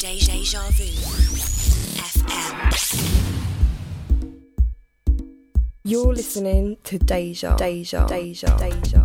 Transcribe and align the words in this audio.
Deja 0.00 0.60
Vu 0.70 0.88
FM. 2.00 2.72
You're 5.84 6.14
listening 6.14 6.78
to 6.84 6.98
Deja, 6.98 7.56
Deja, 7.56 8.06
Deja, 8.06 8.56
Deja. 8.56 9.01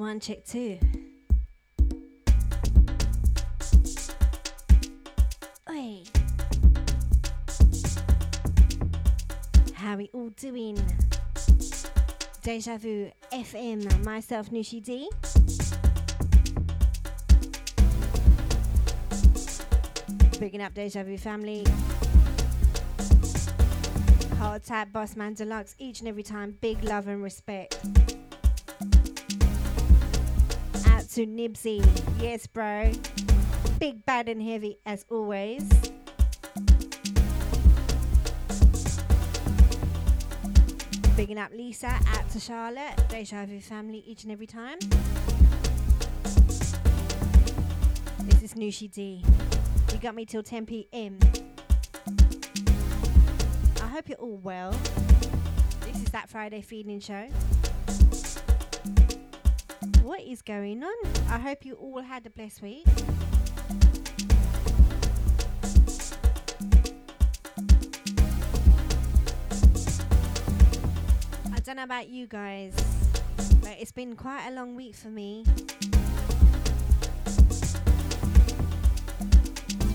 One, 0.00 0.18
check 0.18 0.46
two. 0.46 0.78
Oi. 5.70 6.02
How 9.74 9.96
we 9.96 10.08
all 10.14 10.30
doing? 10.30 10.82
Deja 12.42 12.78
Vu 12.78 13.10
FM, 13.30 14.02
myself 14.02 14.50
Noushii 14.50 14.82
D. 14.82 15.08
Bigging 20.40 20.62
up 20.62 20.72
Deja 20.72 21.02
Vu 21.02 21.18
family. 21.18 21.66
Hard 24.38 24.64
tap, 24.64 24.90
Bossman 24.90 25.36
Deluxe, 25.36 25.74
each 25.78 26.00
and 26.00 26.08
every 26.08 26.22
time. 26.22 26.56
Big 26.62 26.82
love 26.82 27.08
and 27.08 27.22
respect 27.22 27.78
Out 30.86 31.06
to 31.10 31.26
Nibsy. 31.26 31.86
Yes, 32.18 32.46
bro. 32.46 32.90
Big, 33.78 34.02
bad, 34.06 34.30
and 34.30 34.40
heavy 34.40 34.78
as 34.86 35.04
always. 35.10 35.68
Bigging 41.16 41.38
up 41.38 41.52
Lisa, 41.52 41.98
out 42.06 42.30
to 42.30 42.40
Charlotte, 42.40 42.98
Deja 43.10 43.44
Vu 43.44 43.60
family 43.60 44.02
each 44.06 44.22
and 44.22 44.32
every 44.32 44.46
time. 44.46 44.78
This 48.20 48.42
is 48.42 48.54
Noushii 48.54 48.90
D. 48.90 49.22
You 49.92 49.98
got 50.00 50.14
me 50.14 50.24
till 50.24 50.42
10 50.42 50.66
p.m. 50.66 51.18
I 53.82 53.86
hope 53.86 54.08
you're 54.08 54.18
all 54.18 54.38
well. 54.38 54.72
This 55.80 55.96
is 55.96 56.10
that 56.12 56.28
Friday 56.28 56.60
feeling 56.60 57.00
show 57.00 57.28
what 60.10 60.22
is 60.22 60.42
going 60.42 60.82
on? 60.82 60.94
I 61.28 61.38
hope 61.38 61.64
you 61.64 61.74
all 61.74 62.02
had 62.02 62.26
a 62.26 62.30
blessed 62.30 62.62
week. 62.62 62.84
I 71.52 71.60
don't 71.62 71.76
know 71.76 71.84
about 71.84 72.08
you 72.08 72.26
guys, 72.26 72.74
but 73.62 73.76
it's 73.78 73.92
been 73.92 74.16
quite 74.16 74.48
a 74.48 74.50
long 74.50 74.74
week 74.74 74.96
for 74.96 75.10
me. 75.10 75.44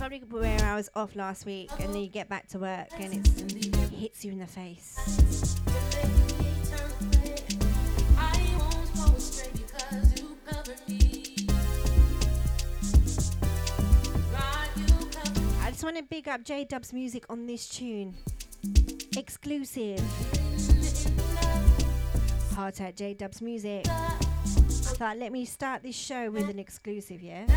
Probably 0.07 0.39
where 0.39 0.63
I 0.63 0.75
was 0.75 0.87
off 0.95 1.15
last 1.15 1.47
week, 1.47 1.71
and 1.79 1.91
then 1.91 1.99
you 1.99 2.07
get 2.07 2.29
back 2.29 2.47
to 2.49 2.59
work 2.59 2.89
and 2.99 3.11
it 3.11 3.89
hits 3.91 4.23
you 4.23 4.33
in 4.33 4.37
the 4.37 4.45
face. 4.45 4.95
I 15.59 15.71
just 15.71 15.83
want 15.83 15.97
to 15.97 16.03
big 16.03 16.27
up 16.27 16.43
J 16.43 16.65
Dub's 16.65 16.93
music 16.93 17.25
on 17.29 17.47
this 17.47 17.67
tune. 17.67 18.13
Exclusive. 19.17 19.99
Heart 22.53 22.81
at 22.81 22.95
J 22.95 23.15
Dub's 23.15 23.41
music. 23.41 23.87
Thought 23.87 25.17
let 25.17 25.31
me 25.31 25.45
start 25.45 25.81
this 25.81 25.95
show 25.95 26.29
with 26.29 26.47
an 26.47 26.59
exclusive, 26.59 27.23
yeah? 27.23 27.47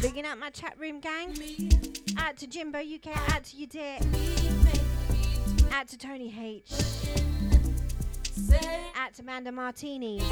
Bigging 0.00 0.26
up 0.26 0.38
my 0.38 0.50
chat 0.50 0.74
room 0.78 1.00
gang. 1.00 1.34
Out 2.18 2.36
to 2.36 2.46
Jimbo 2.46 2.78
UK, 2.78 3.08
out 3.34 3.44
to 3.44 3.56
Udit, 3.56 4.00
out 5.72 5.88
to 5.88 5.98
Tony 5.98 6.32
H, 6.38 6.72
out 8.96 9.14
to 9.14 9.22
Amanda 9.22 9.50
Martini. 9.50 10.22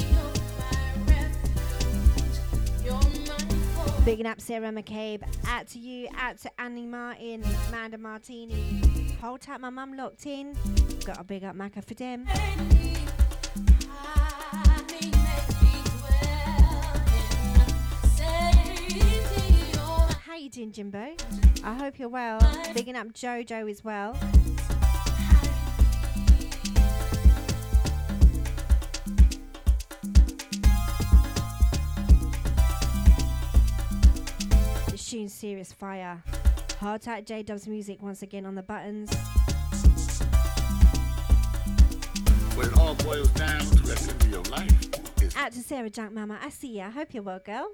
Bigging 4.04 4.26
up 4.26 4.40
Sarah 4.40 4.70
McCabe, 4.70 5.22
out 5.46 5.66
to 5.68 5.78
you, 5.78 6.08
out 6.16 6.38
to 6.38 6.60
Annie 6.60 6.86
Martin, 6.86 7.42
Amanda 7.68 7.98
Martini. 7.98 9.14
Hold 9.20 9.40
tight, 9.40 9.60
my 9.60 9.70
mum 9.70 9.96
locked 9.96 10.26
in. 10.26 10.56
Got 11.04 11.20
a 11.20 11.24
big 11.24 11.44
up 11.44 11.56
Macca 11.56 11.84
for 11.84 11.94
them. 11.94 12.26
You 20.42 20.50
doing, 20.50 20.72
Jimbo? 20.72 21.14
I 21.62 21.74
hope 21.74 22.00
you're 22.00 22.08
well. 22.08 22.40
Bigging 22.74 22.96
up 22.96 23.12
Jojo 23.12 23.70
as 23.70 23.84
well. 23.84 24.14
The 34.86 34.98
tune's 34.98 35.32
serious 35.32 35.72
fire. 35.72 36.20
Hard 36.80 37.02
tight 37.02 37.24
J 37.24 37.44
Dub's 37.44 37.68
music 37.68 38.02
once 38.02 38.22
again 38.22 38.44
on 38.44 38.56
the 38.56 38.62
buttons. 38.62 39.14
When 42.56 42.66
it 42.66 42.78
all 42.78 42.96
boils 42.96 43.28
down 43.30 43.60
to 43.60 43.82
the 43.82 44.10
end 44.10 44.22
of 44.22 44.30
your 44.30 44.42
life, 44.44 45.36
Out 45.36 45.52
to 45.52 45.60
Sarah 45.60 45.88
Junk 45.88 46.12
Mama. 46.12 46.38
I 46.42 46.50
see 46.50 46.78
ya. 46.78 46.90
Hope 46.90 47.14
you're 47.14 47.22
well, 47.22 47.38
girl. 47.38 47.68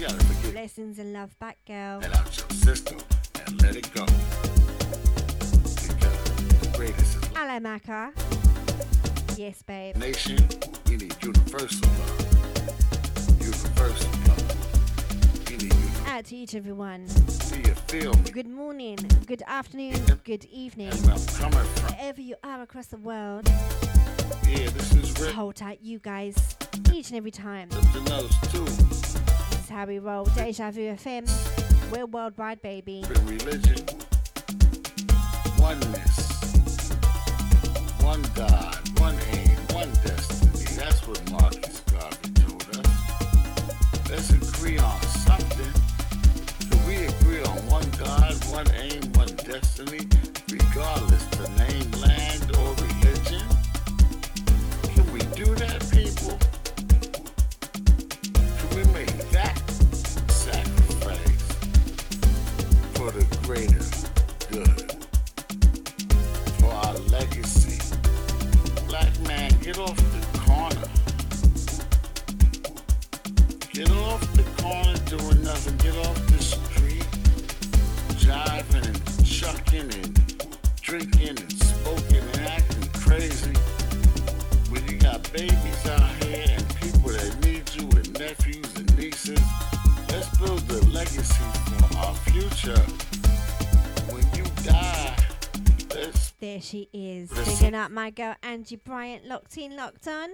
Gotta 0.00 0.14
forgive 0.14 0.24
in 0.24 0.24
the 0.24 0.24
moment. 0.24 0.24
You 0.24 0.24
gotta 0.24 0.24
forgive 0.24 0.52
Blessings 0.52 0.98
and 0.98 1.12
love 1.12 1.38
back, 1.38 1.58
girl. 1.66 2.00
that 2.00 2.16
out 2.16 2.36
your 2.36 2.50
system 2.50 2.98
and 3.46 3.62
let 3.62 3.76
it 3.76 3.92
go. 3.94 4.04
Because 4.04 5.88
the 6.60 6.70
greatest 6.76 7.16
is 7.16 7.24
Hello, 7.34 7.58
Macca. 7.60 8.12
Yes, 9.38 9.62
babe. 9.62 9.96
nation, 9.96 10.38
we 10.86 10.96
need 10.96 11.14
universal 11.22 11.88
love. 11.88 13.40
Universal 13.40 14.10
love. 14.26 15.48
We 15.50 15.56
need 15.56 15.62
universal. 15.74 16.06
Out 16.08 16.24
to 16.26 16.36
each 16.36 16.54
everyone. 16.54 17.06
Do 17.06 17.58
you 17.60 17.74
feel 17.88 18.14
me? 18.14 18.30
Good 18.30 18.48
morning, 18.48 18.98
good 19.26 19.42
afternoon, 19.46 20.00
good 20.24 20.44
evening. 20.46 20.90
That's 20.90 21.38
where 21.38 21.46
I'm 21.46 21.52
coming 21.52 21.68
from. 21.74 21.94
Wherever 21.96 22.20
you 22.20 22.36
are 22.44 22.62
across 22.62 22.86
the 22.86 22.98
world, 22.98 23.48
Yeah, 24.48 24.68
this 24.70 24.94
is 24.94 25.20
Rick. 25.20 25.34
hold 25.34 25.56
tight, 25.56 25.80
you 25.82 25.98
guys, 25.98 26.56
each 26.92 27.08
and 27.08 27.16
every 27.16 27.30
time. 27.30 27.68
How 29.70 29.86
we 29.86 29.98
roll. 29.98 30.24
Deja 30.24 30.70
Vu 30.70 30.80
FM. 30.96 31.24
We're 31.90 32.06
worldwide, 32.06 32.60
baby. 32.62 33.04
Religion, 33.24 33.84
oneness, 35.58 36.90
one 38.02 38.22
God, 38.34 39.00
one 39.00 39.16
aim, 39.32 39.56
one 39.72 39.90
destiny. 40.04 40.64
That's 40.76 41.06
what 41.06 41.30
Marcus 41.30 41.80
Garvey 41.92 42.30
told 42.34 42.62
us. 42.76 44.10
Let's 44.10 44.30
agree 44.30 44.78
on 44.78 45.00
something. 45.02 45.72
Can 46.70 46.86
we 46.86 47.06
agree 47.06 47.42
on 47.42 47.56
one 47.68 47.90
God, 47.98 48.34
one 48.52 48.70
aim, 48.76 49.02
one 49.14 49.34
destiny, 49.36 50.06
Angie 98.60 98.76
Bryant, 98.76 99.24
locked 99.24 99.56
in, 99.56 99.74
locked 99.74 100.06
on. 100.06 100.28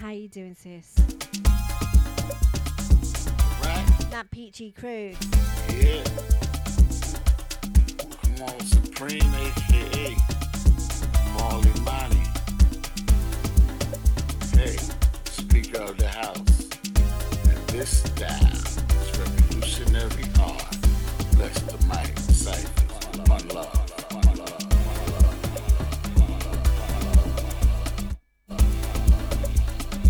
How 0.00 0.10
you 0.10 0.28
doing, 0.28 0.54
sis? 0.54 0.94
right. 3.64 3.84
That 4.12 4.30
peachy 4.30 4.70
crew. 4.70 5.14
Yeah. 5.76 6.04
Come 8.22 8.42
on, 8.46 8.60
Supreme, 8.60 9.34
aka 9.34 10.16
Marley 11.34 11.80
Money. 11.80 12.22
Hey, 14.54 14.76
speaker 15.24 15.82
of 15.82 15.98
the 15.98 16.06
house. 16.06 16.68
And 17.50 17.58
this 17.70 18.04
style 18.04 18.52
is 18.52 19.18
revolutionary 19.18 20.30
art. 20.40 20.76
Bless 21.32 21.60
the 21.62 21.78
mic, 21.88 22.16
cipher. 22.20 22.84
One 23.28 23.48
love, 23.48 23.87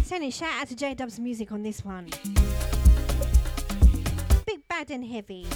Sending 0.08 0.30
shout 0.30 0.62
out 0.62 0.66
to 0.68 0.74
J 0.74 0.94
Dub's 0.94 1.20
music 1.20 1.52
on 1.52 1.62
this 1.62 1.84
one. 1.84 2.06
Big 4.46 4.66
bad 4.66 4.90
and 4.90 5.04
heavy. 5.04 5.46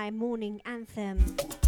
My 0.00 0.10
morning 0.10 0.62
anthem. 0.64 1.59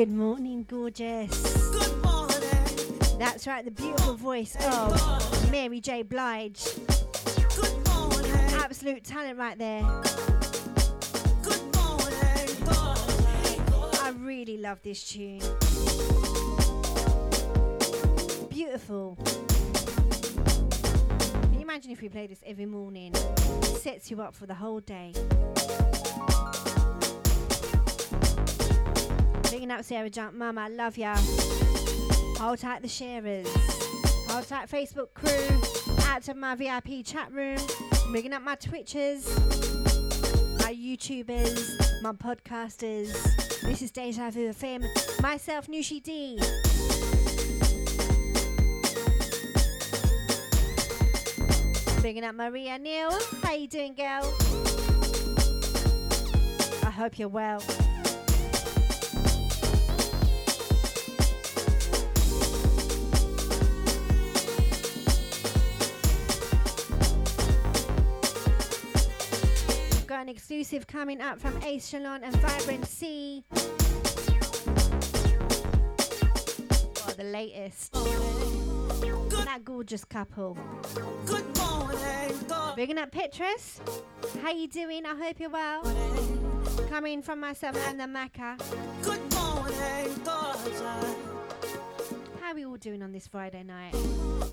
Good 0.00 0.12
morning, 0.12 0.64
gorgeous. 0.66 1.70
Good 1.72 2.02
morning. 2.02 3.18
That's 3.18 3.46
right, 3.46 3.62
the 3.62 3.70
beautiful 3.70 4.14
voice 4.14 4.56
of 4.64 5.50
Mary 5.50 5.78
J. 5.78 6.00
Blige. 6.04 6.64
Good 7.54 7.86
morning. 7.86 8.32
Absolute 8.54 9.04
talent 9.04 9.36
right 9.36 9.58
there. 9.58 9.82
Good 11.42 11.62
morning. 11.74 12.48
I 14.00 14.14
really 14.16 14.56
love 14.56 14.80
this 14.82 15.06
tune. 15.06 15.42
Beautiful. 18.48 19.18
Can 21.42 21.52
you 21.52 21.60
imagine 21.60 21.90
if 21.90 22.00
we 22.00 22.08
play 22.08 22.26
this 22.26 22.40
every 22.46 22.64
morning? 22.64 23.12
It 23.14 23.76
sets 23.82 24.10
you 24.10 24.22
up 24.22 24.34
for 24.34 24.46
the 24.46 24.54
whole 24.54 24.80
day. 24.80 25.12
Picking 29.70 29.78
up 29.78 29.84
Sarah 29.84 30.10
Jump 30.10 30.34
Mama, 30.34 30.62
I 30.62 30.68
love 30.68 30.98
ya. 30.98 31.14
Hold 32.40 32.58
tight 32.58 32.82
the 32.82 32.88
sharers. 32.88 33.46
Hold 34.26 34.48
tight 34.48 34.68
Facebook 34.68 35.14
crew. 35.14 36.02
Out 36.06 36.24
to 36.24 36.34
my 36.34 36.56
VIP 36.56 37.04
chat 37.04 37.32
room. 37.32 37.56
Rigging 38.08 38.32
up 38.32 38.42
my 38.42 38.56
Twitchers. 38.56 39.28
My 40.58 40.74
YouTubers. 40.74 42.02
My 42.02 42.10
podcasters. 42.10 43.12
This 43.60 43.82
is 43.82 43.92
Deja 43.92 44.30
Vu 44.30 44.48
FM. 44.48 45.22
Myself, 45.22 45.68
Noushii 45.68 46.02
D. 46.02 46.40
Bigging 52.02 52.24
up 52.24 52.34
Maria 52.34 52.76
Neal. 52.76 53.16
How 53.44 53.54
you 53.54 53.68
doing, 53.68 53.94
girl? 53.94 54.34
I 56.82 56.90
hope 56.90 57.20
you're 57.20 57.28
well. 57.28 57.62
Exclusive 70.50 70.88
coming 70.88 71.20
up 71.20 71.38
from 71.38 71.56
Ace 71.62 71.92
Shalon 71.92 72.24
and 72.24 72.34
Vibrancy. 72.38 73.44
Oh, 77.06 77.14
the 77.16 77.22
latest. 77.22 77.92
That 79.44 79.60
gorgeous 79.64 80.04
couple. 80.04 80.58
Good 81.24 81.56
morning. 81.56 82.34
Good 82.48 82.74
Bigging 82.74 82.98
up 82.98 83.12
Petrus. 83.12 83.80
How 84.42 84.50
you 84.50 84.66
doing? 84.66 85.06
I 85.06 85.14
hope 85.14 85.38
you're 85.38 85.50
well. 85.50 85.84
Coming 86.88 87.22
from 87.22 87.38
myself 87.38 87.76
and 87.86 88.00
the 88.00 88.06
Macca. 88.06 88.58
Good 89.04 89.32
morning. 89.32 90.20
Good 90.24 90.74
How 92.42 92.54
we 92.56 92.66
all 92.66 92.76
doing 92.76 93.04
on 93.04 93.12
this 93.12 93.28
Friday 93.28 93.62
night? 93.62 93.94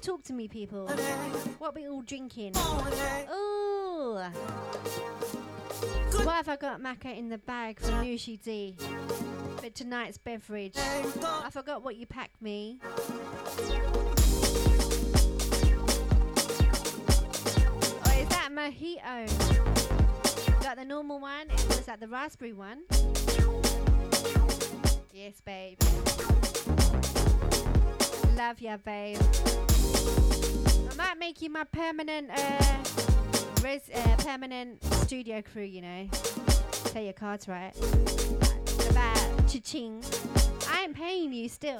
Talk 0.03 0.21
to 0.25 0.33
me, 0.33 0.47
people. 0.47 0.85
What 1.57 1.71
are 1.71 1.73
we 1.73 1.87
all 1.87 2.03
drinking? 2.03 2.53
morning. 2.53 3.27
What 6.13 6.35
have 6.35 6.49
I 6.49 6.55
got, 6.55 6.81
Macca, 6.81 7.17
in 7.17 7.29
the 7.29 7.37
bag 7.37 7.79
for 7.79 7.91
Noushii 7.91 8.41
D? 8.41 8.75
For 9.57 9.69
tonight's 9.69 10.17
beverage. 10.17 10.75
I 10.77 11.49
forgot 11.51 11.83
what 11.83 11.95
you 11.95 12.05
packed 12.05 12.41
me. 12.41 12.79
Oh, 12.83 12.91
is 18.15 18.27
that 18.29 18.49
mojito? 18.51 19.27
Got 20.63 20.77
the 20.77 20.85
normal 20.85 21.19
one? 21.19 21.49
Is 21.49 21.85
that 21.85 21.99
the 21.99 22.07
raspberry 22.07 22.53
one? 22.53 22.83
Yes, 25.13 25.41
babe. 25.43 25.77
Love 28.35 28.61
ya, 28.61 28.77
babe. 28.77 29.17
I 30.91 30.95
might 30.95 31.17
make 31.19 31.41
you 31.41 31.49
my 31.49 31.63
permanent, 31.63 32.29
uh, 32.31 32.83
res- 33.63 33.89
uh, 33.93 34.15
permanent 34.17 34.83
studio 34.83 35.41
crew. 35.41 35.63
You 35.63 35.81
know, 35.81 36.07
play 36.11 37.05
your 37.05 37.13
cards 37.13 37.47
right. 37.47 37.73
About 38.89 39.47
cha-ching. 39.47 40.03
I 40.69 40.81
am 40.81 40.93
paying 40.93 41.33
you 41.33 41.49
still. 41.49 41.79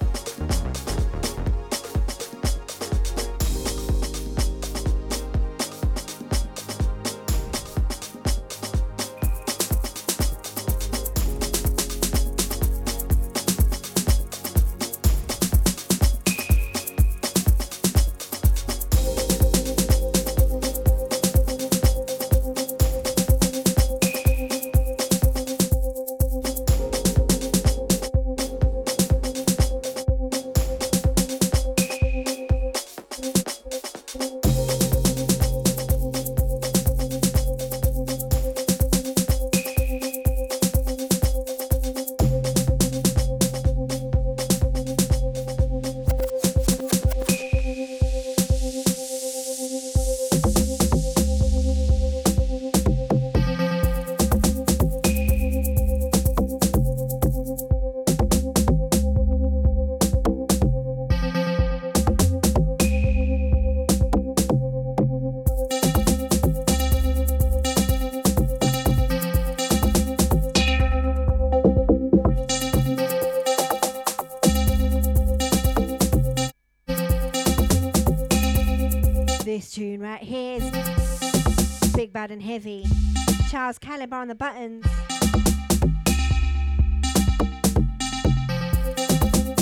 Caliber 83.98 84.18
on 84.18 84.28
the 84.28 84.36
buttons. 84.36 84.86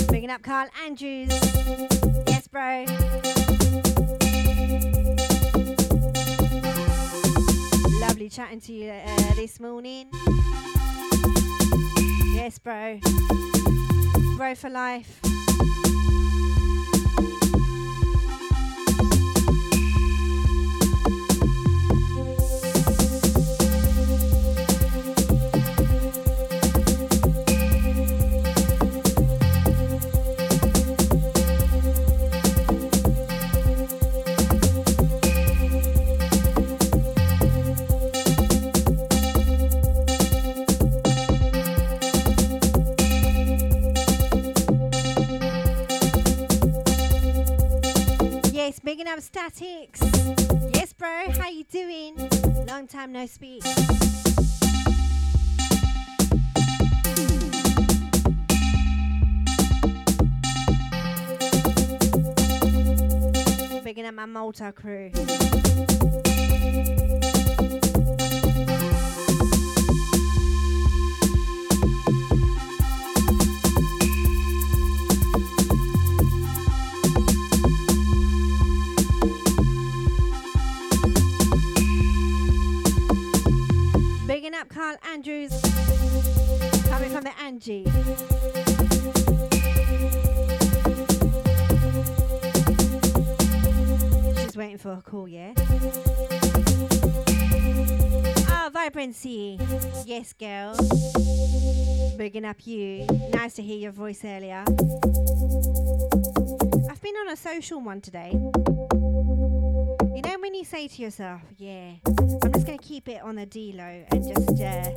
Bringing 0.08 0.28
up 0.28 0.42
Carl 0.42 0.68
Andrews. 0.84 1.95
Time 53.06 53.12
no. 53.12 53.60
Bigging 63.84 64.06
up 64.06 64.14
my 64.14 64.26
Malta 64.26 64.72
crew. 64.72 65.10
Carl 84.86 84.98
Andrews. 85.12 85.50
Coming 86.88 87.10
from 87.10 87.24
the 87.24 87.32
Angie. 87.42 87.82
She's 94.40 94.56
waiting 94.56 94.78
for 94.78 94.92
a 94.92 95.02
call, 95.02 95.26
yeah? 95.26 95.54
Ah, 98.48 98.70
vibrancy. 98.72 99.58
Yes, 100.04 100.32
girl. 100.34 100.76
Bigging 102.16 102.44
up 102.44 102.64
you. 102.64 103.06
Nice 103.32 103.54
to 103.54 103.62
hear 103.62 103.78
your 103.78 103.90
voice 103.90 104.24
earlier. 104.24 104.62
I've 106.88 107.02
been 107.02 107.16
on 107.16 107.30
a 107.30 107.36
social 107.36 107.80
one 107.80 108.00
today. 108.00 108.38
You 110.56 110.64
say 110.64 110.88
to 110.88 111.02
yourself, 111.02 111.42
yeah, 111.58 111.96
I'm 112.06 112.50
just 112.54 112.66
going 112.66 112.78
to 112.78 112.84
keep 112.84 113.10
it 113.10 113.20
on 113.20 113.34
the 113.34 113.44
D-low 113.44 114.06
and 114.10 114.26
just 114.26 114.58
uh, 114.58 114.88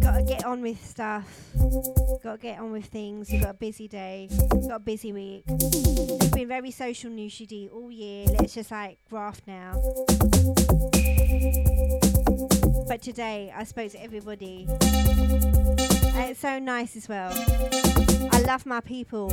gotta 0.00 0.22
get 0.22 0.46
on 0.46 0.62
with 0.62 0.82
stuff. 0.82 1.28
Gotta 2.22 2.38
get 2.38 2.58
on 2.60 2.72
with 2.72 2.86
things. 2.86 3.30
You've 3.30 3.42
got 3.42 3.50
a 3.50 3.58
busy 3.58 3.88
day. 3.88 4.30
Got 4.66 4.76
a 4.76 4.78
busy 4.78 5.12
week. 5.12 5.44
It's 5.48 6.28
been 6.28 6.48
very 6.48 6.70
social 6.70 7.10
Noushii 7.10 7.46
D 7.46 7.68
all 7.70 7.90
year. 7.90 8.24
Let's 8.38 8.54
just 8.54 8.70
like 8.70 8.96
graft 9.10 9.46
now. 9.46 9.72
But 12.88 13.02
today 13.02 13.52
I 13.54 13.64
spoke 13.64 13.92
to 13.92 14.02
everybody. 14.02 14.66
And 14.70 16.30
it's 16.30 16.40
so 16.40 16.58
nice 16.58 16.96
as 16.96 17.06
well. 17.06 17.34
I 18.32 18.40
love 18.46 18.64
my 18.64 18.80
people. 18.80 19.28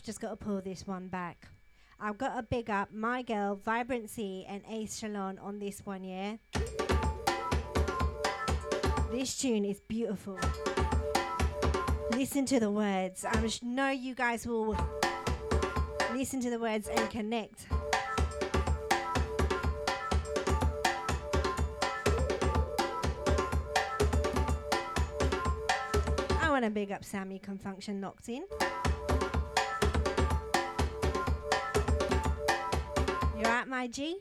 I've 0.00 0.06
just 0.06 0.20
got 0.22 0.30
to 0.30 0.36
pull 0.36 0.62
this 0.62 0.86
one 0.86 1.08
back. 1.08 1.48
I've 2.00 2.16
got 2.16 2.34
to 2.34 2.42
big 2.42 2.70
up 2.70 2.90
my 2.90 3.20
girl 3.20 3.54
Vibrancy 3.54 4.46
and 4.48 4.62
Ace 4.66 4.98
Shalon 4.98 5.36
on 5.44 5.58
this 5.58 5.84
one, 5.84 6.04
yeah? 6.04 6.36
This 9.12 9.36
tune 9.36 9.66
is 9.66 9.80
beautiful. 9.80 10.38
Listen 12.12 12.46
to 12.46 12.58
the 12.58 12.70
words. 12.70 13.26
I 13.26 13.46
know 13.62 13.90
you 13.90 14.14
guys 14.14 14.46
will 14.46 14.74
listen 16.14 16.40
to 16.40 16.48
the 16.48 16.58
words 16.58 16.88
and 16.88 17.10
connect. 17.10 17.66
I 26.40 26.48
want 26.48 26.64
to 26.64 26.70
big 26.70 26.90
up 26.90 27.04
Sammy 27.04 27.38
Confunction 27.38 28.00
Locked 28.00 28.30
In. 28.30 28.44
My 33.70 33.86
G. 33.86 34.18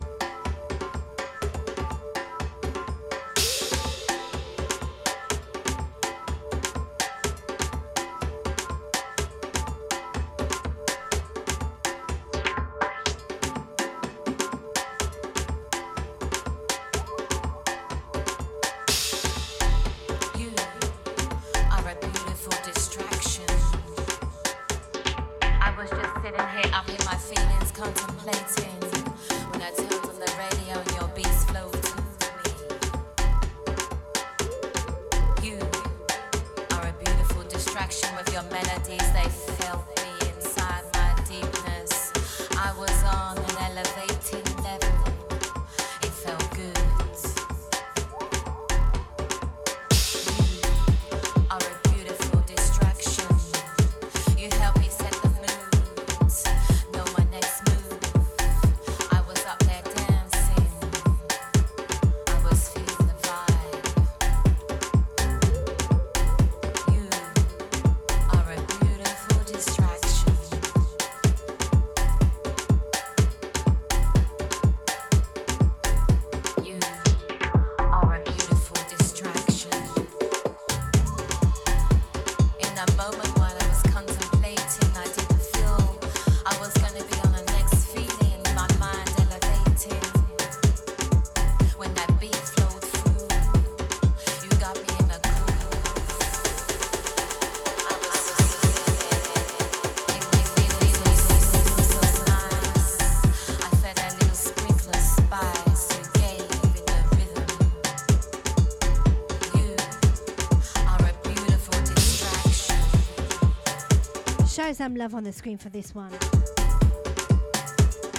some 114.80 114.96
love 114.96 115.14
on 115.14 115.26
the 115.26 115.34
screen 115.34 115.58
for 115.58 115.68
this 115.68 115.94
one. 115.94 116.10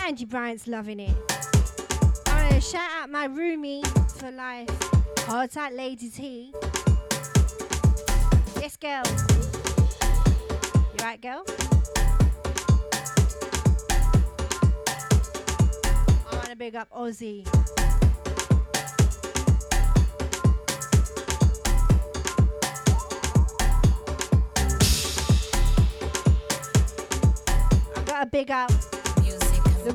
Angie 0.05 0.27
Bryant's 0.27 0.67
loving 0.67 1.01
it. 1.01 1.17
I 2.27 2.43
want 2.43 2.51
to 2.53 2.61
shout 2.61 2.91
out 3.01 3.09
my 3.09 3.27
roomie 3.29 3.83
for 4.19 4.31
life. 4.31 4.69
Hold 5.21 5.51
tight, 5.51 5.73
Lady 5.73 6.11
T. 6.11 6.53
Yes, 8.61 8.77
girl. 8.77 9.03
You 10.75 11.03
right, 11.03 11.19
girl? 11.23 11.47
I 16.27 16.35
want 16.35 16.51
to 16.51 16.57
big 16.57 16.77
up 16.77 16.91
Ozzy. 16.91 17.80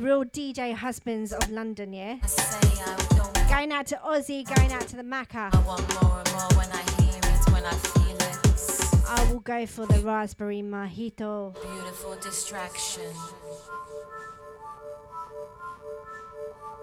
Real 0.06 0.24
DJ 0.24 0.72
husbands 0.72 1.32
of 1.32 1.50
London, 1.50 1.92
yeah? 1.92 2.18
I 2.22 2.26
say 2.28 2.82
I 2.84 2.96
don't 3.16 3.48
Going 3.48 3.72
out 3.72 3.86
to 3.86 3.96
Ozzy, 4.06 4.46
going 4.54 4.72
out 4.72 4.86
to 4.86 4.94
the 4.94 5.02
Macca. 5.02 5.52
I 5.52 5.58
want 5.66 5.82
more 6.00 6.20
and 6.20 6.32
more 6.32 6.48
when 6.56 6.70
I 6.70 6.82
hear 7.02 7.18
it, 7.18 7.52
when 7.52 7.64
I 7.64 7.74
feel 7.74 8.16
it. 8.16 9.04
I 9.08 9.32
will 9.32 9.40
go 9.40 9.66
for 9.66 9.84
the 9.84 9.98
raspberry 9.98 10.62
mojito. 10.62 11.54
Beautiful 11.60 12.14
distraction. 12.22 13.10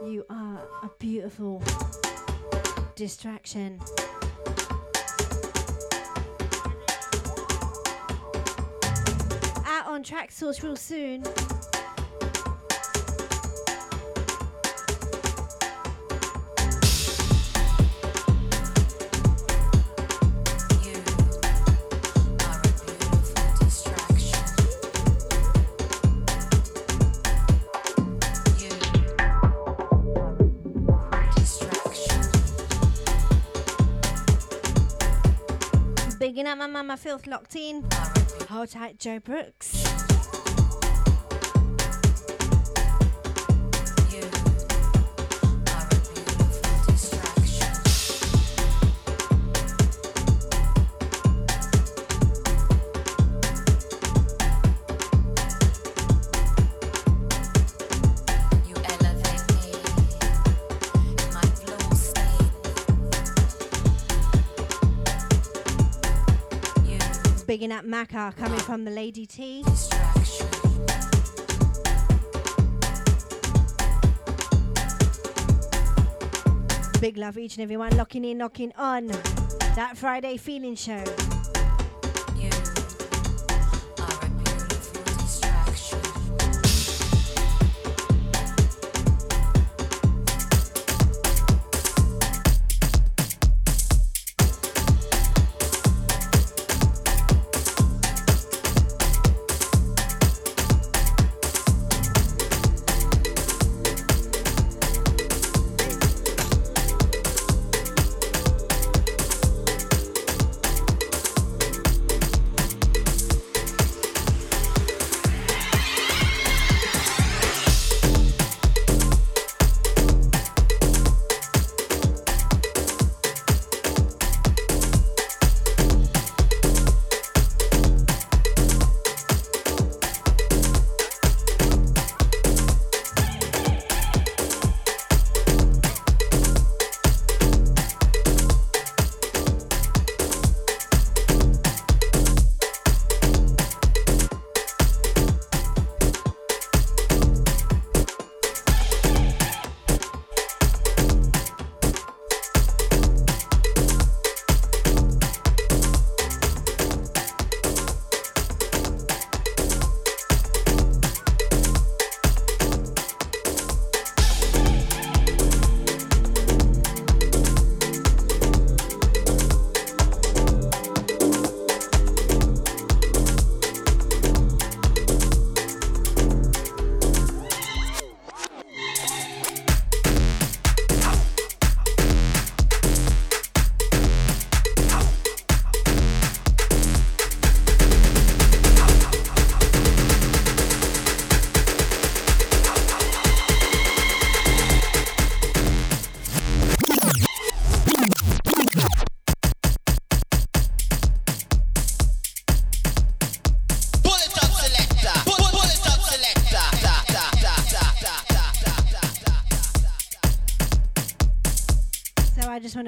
You 0.05 0.25
are 0.29 0.59
a 0.83 0.89
beautiful 0.99 1.63
distraction. 2.97 3.79
Out 9.65 9.87
on 9.87 10.03
track 10.03 10.29
source 10.29 10.61
real 10.61 10.75
soon. 10.75 11.23
My 36.63 36.81
mama 36.81 36.95
filth 36.95 37.27
locked 37.27 37.57
in. 37.57 37.83
Hold 38.49 38.69
tight, 38.69 38.97
Joe 38.97 39.19
Brooks. 39.19 39.72
Up 67.73 67.85
Macca 67.85 68.35
coming 68.35 68.59
from 68.59 68.83
the 68.83 68.91
Lady 68.91 69.25
T. 69.25 69.63
Big 77.01 77.17
love 77.17 77.37
each 77.39 77.55
and 77.55 77.63
everyone 77.63 77.95
locking 77.97 78.25
in, 78.25 78.37
knocking 78.37 78.71
on 78.77 79.07
that 79.75 79.93
Friday 79.95 80.37
feeling 80.37 80.75
show. 80.75 81.03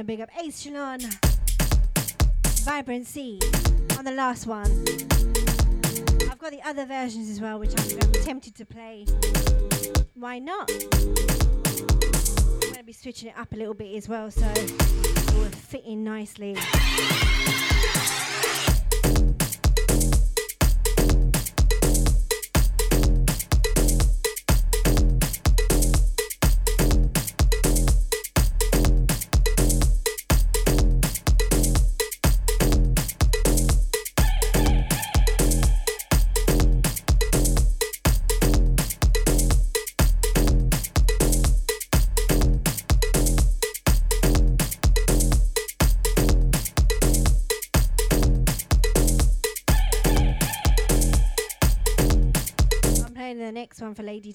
To 0.06 0.12
big 0.12 0.22
up 0.22 0.30
Ace 0.40 0.64
Shalon, 0.66 1.02
Vibrancy 2.64 3.40
on 3.98 4.06
the 4.06 4.12
last 4.12 4.46
one. 4.46 4.70
I've 6.30 6.38
got 6.38 6.52
the 6.52 6.62
other 6.64 6.86
versions 6.86 7.30
as 7.30 7.42
well, 7.42 7.60
which 7.60 7.74
I'm, 7.78 8.00
I'm 8.00 8.12
tempted 8.24 8.56
to 8.56 8.66
play. 8.66 9.06
Why 10.14 10.40
not? 10.40 10.72
I'm 10.72 11.14
going 12.60 12.74
to 12.76 12.84
be 12.84 12.94
switching 12.94 13.30
it 13.30 13.38
up 13.38 13.52
a 13.54 13.56
little 13.56 13.74
bit 13.74 13.96
as 13.96 14.08
well, 14.08 14.30
so 14.30 14.46
it 14.56 15.34
will 15.34 15.46
fit 15.46 15.84
in 15.86 16.04
nicely. 16.04 16.56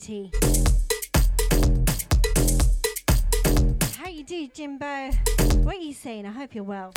Beauty. 0.01 0.31
How 3.99 4.09
you 4.09 4.25
do, 4.25 4.49
Jimbo? 4.49 5.11
What 5.63 5.77
are 5.77 5.81
you 5.81 5.93
saying? 5.93 6.25
I 6.27 6.31
hope 6.31 6.55
you're 6.55 6.65
well. 6.65 6.93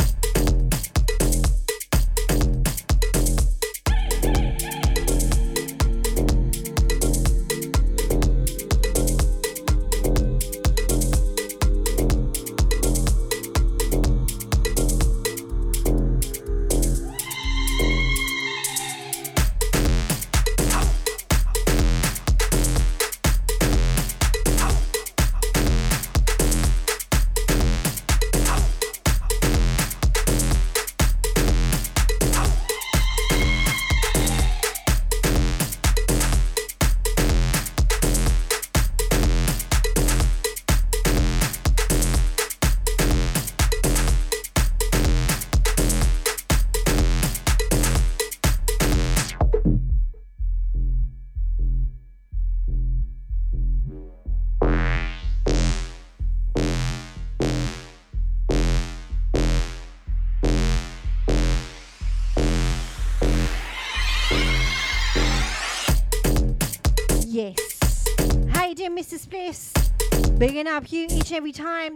Big 70.45 70.67
up 70.67 70.91
you 70.91 71.07
each 71.09 71.31
and 71.31 71.37
every 71.37 71.53
time. 71.53 71.95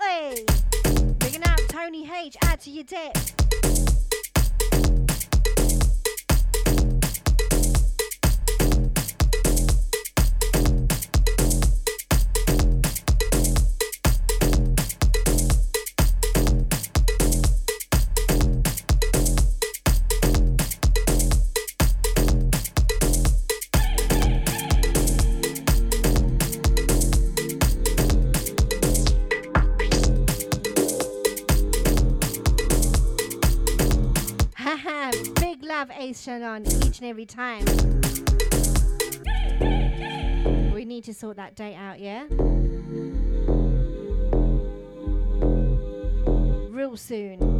Hey, 0.00 0.46
big 1.18 1.36
up 1.46 1.60
Tony 1.68 2.10
H. 2.10 2.38
Add 2.44 2.58
to 2.62 2.70
your 2.70 2.84
depth. 2.84 3.37
on 36.28 36.66
each 36.66 37.00
and 37.00 37.04
every 37.04 37.24
time. 37.24 37.64
We 40.74 40.84
need 40.84 41.04
to 41.04 41.14
sort 41.14 41.36
that 41.38 41.56
date 41.56 41.74
out, 41.74 41.98
yeah? 42.00 42.26
Real 46.70 46.96
soon. 46.98 47.57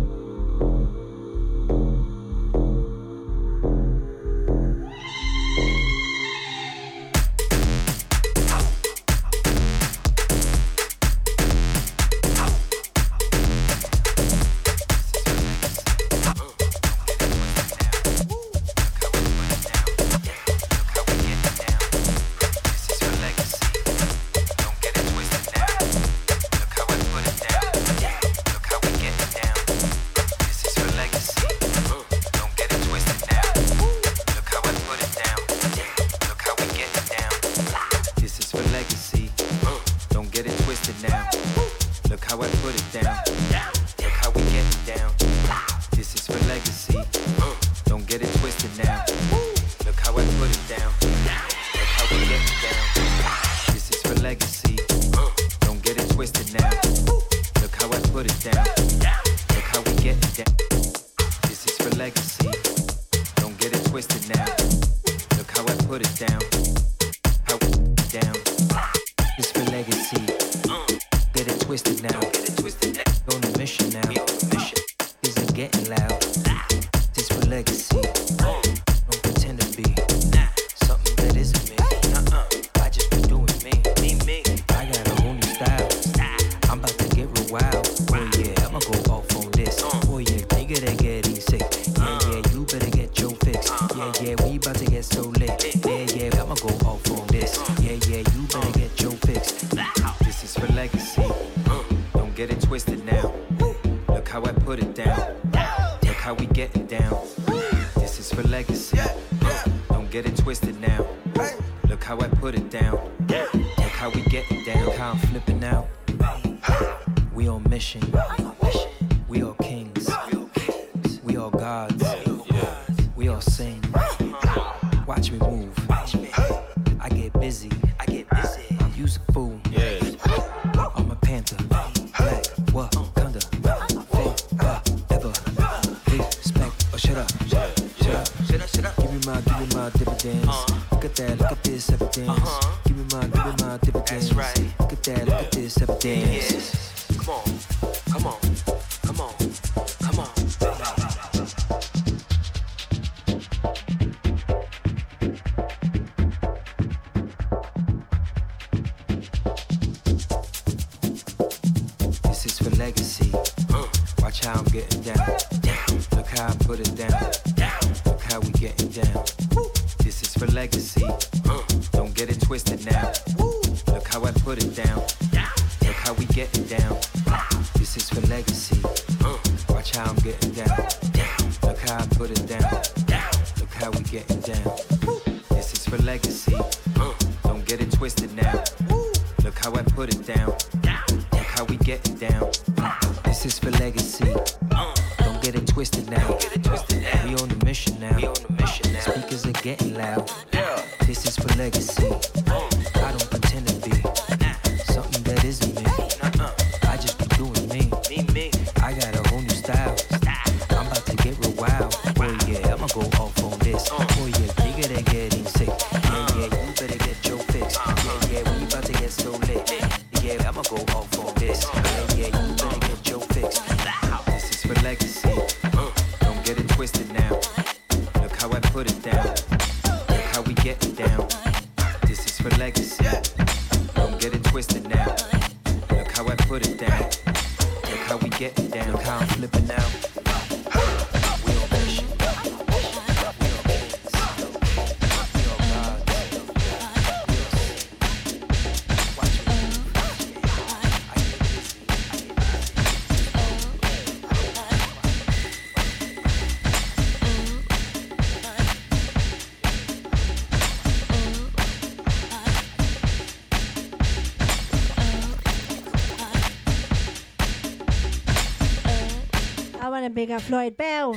Big 270.18 270.32
up 270.32 270.42
Floyd 270.42 270.76
Bell. 270.76 271.12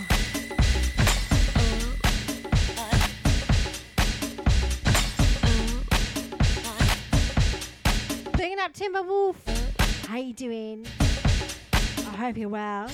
Bringing 8.34 8.60
up 8.60 8.74
Timberwolf. 8.74 9.38
How 10.06 10.18
you 10.18 10.34
doing? 10.34 10.86
I 11.74 12.16
hope 12.16 12.38
you're 12.38 12.48
well. 12.48 12.92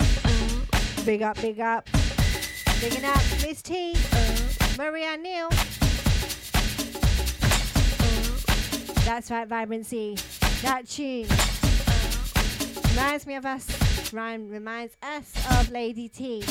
Big 1.03 1.23
up, 1.23 1.41
big 1.41 1.59
up. 1.59 1.89
Bigging 2.79 3.03
up 3.03 3.21
Miss 3.41 3.61
T, 3.61 3.93
Maria 4.77 5.17
Neal. 5.17 5.49
That's 9.03 9.29
right, 9.29 9.45
vibrancy. 9.45 10.17
That 10.61 10.87
tune 10.87 11.27
reminds 12.95 13.27
me 13.27 13.35
of 13.35 13.45
us. 13.45 13.86
Rhyme 14.13 14.47
reminds 14.49 14.95
us 15.01 15.33
of 15.59 15.71
Lady 15.71 16.07
T. 16.09 16.43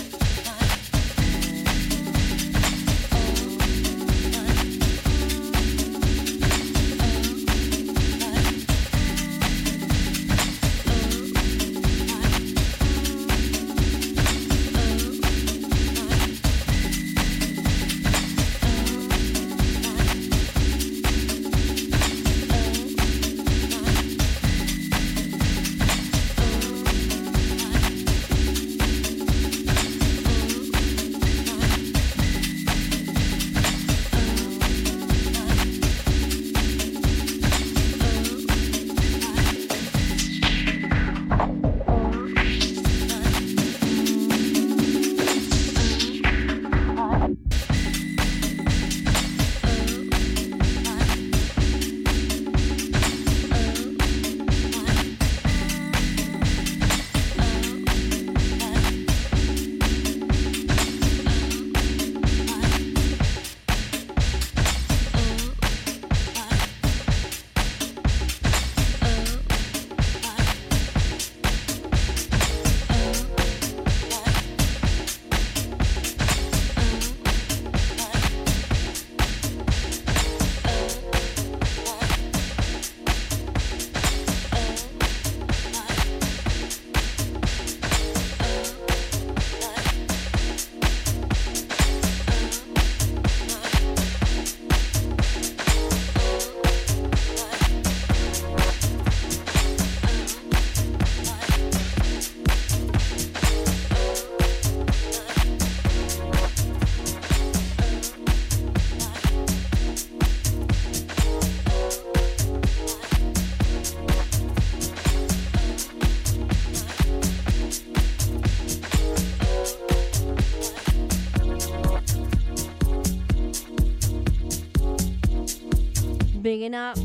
up 126.75 126.99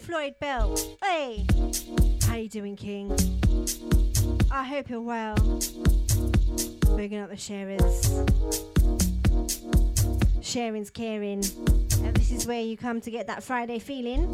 Floyd 0.00 0.34
Bell. 0.40 0.76
Hey, 1.02 1.46
how 2.26 2.36
you 2.36 2.48
doing, 2.48 2.76
King? 2.76 3.16
I 4.50 4.64
hope 4.64 4.88
you're 4.88 5.00
well. 5.00 5.34
Bringing 6.94 7.20
up 7.20 7.30
the 7.30 7.36
sharers. 7.36 8.22
Sharing's 10.40 10.90
caring, 10.90 11.44
and 12.02 12.16
this 12.16 12.30
is 12.30 12.46
where 12.46 12.60
you 12.60 12.76
come 12.76 13.00
to 13.00 13.10
get 13.10 13.26
that 13.26 13.42
Friday 13.42 13.78
feeling. 13.78 14.32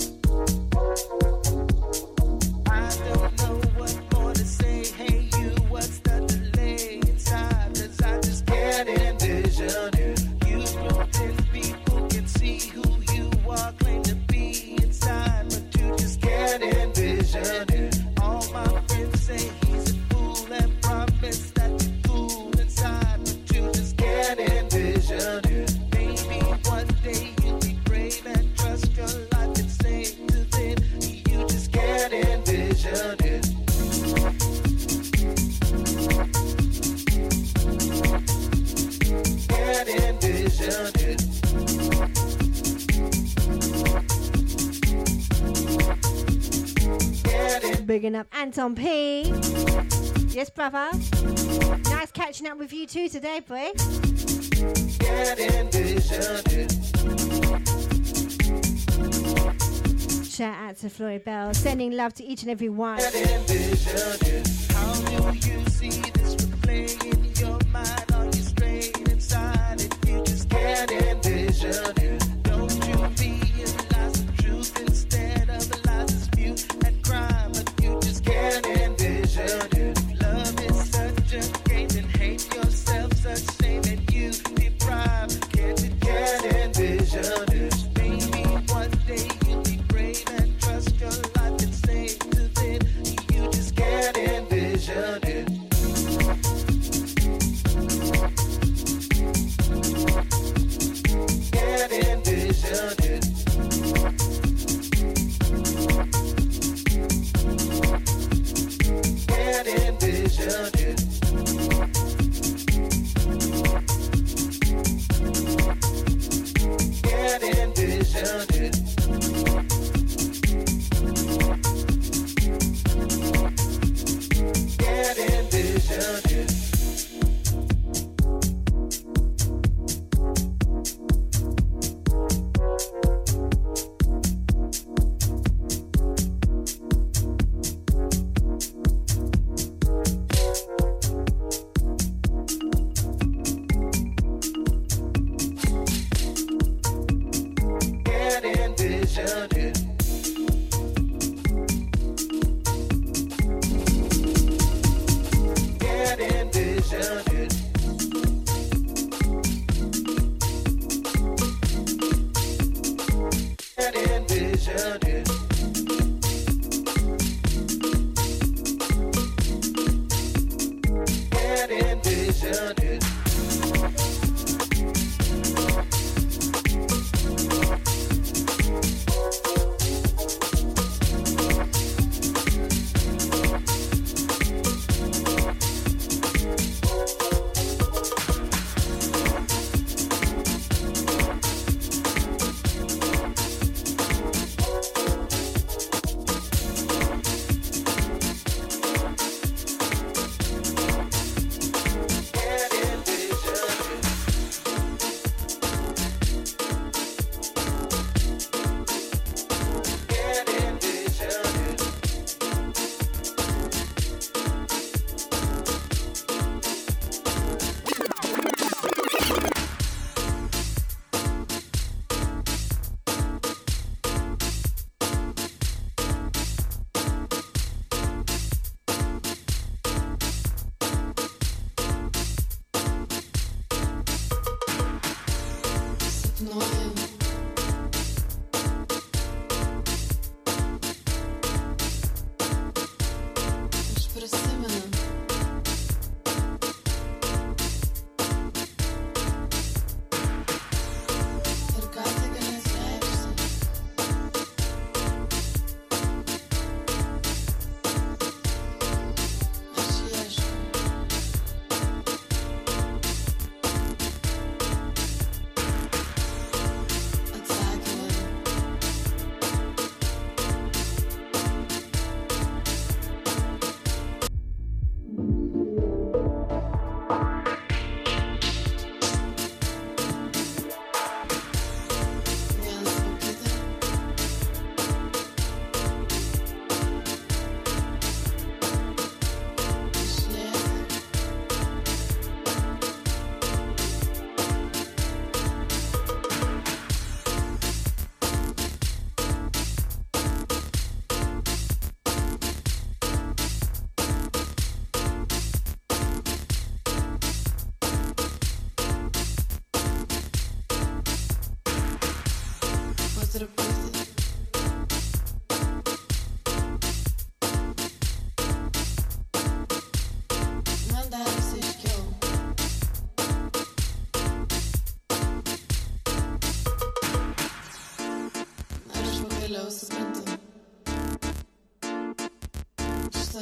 on 48.58 48.74
P. 48.74 49.22
Yes, 50.28 50.50
brother. 50.50 50.90
Nice 51.84 52.10
catching 52.12 52.46
up 52.46 52.58
with 52.58 52.72
you 52.72 52.86
too 52.86 53.08
today, 53.08 53.40
boy. 53.40 53.72
Shout 60.24 60.54
out 60.54 60.76
to 60.78 60.88
Floyd 60.88 61.24
Bell, 61.24 61.52
sending 61.54 61.92
love 61.92 62.14
to 62.14 62.24
each 62.24 62.42
and 62.42 62.50
every 62.50 62.68
one. 62.68 63.00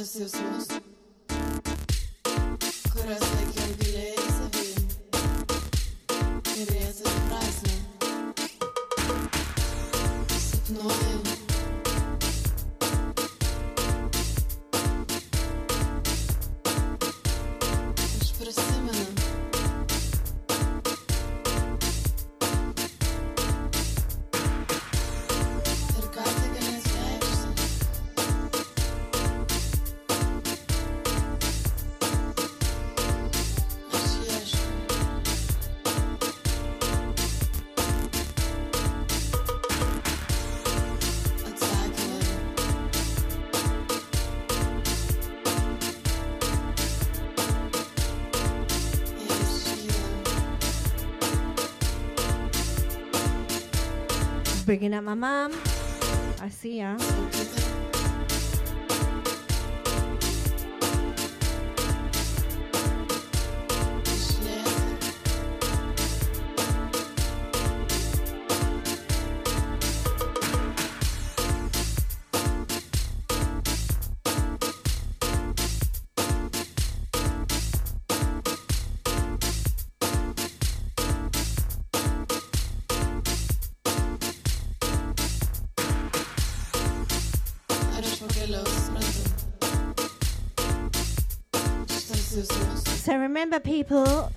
seus 0.07 0.31
sonhos. 0.31 0.88
Bringing 54.69 54.93
up 54.93 55.03
my 55.03 55.15
mom. 55.15 55.51
I 56.39 56.49
see 56.49 56.77
ya. 56.77 56.95
People, 93.83 94.29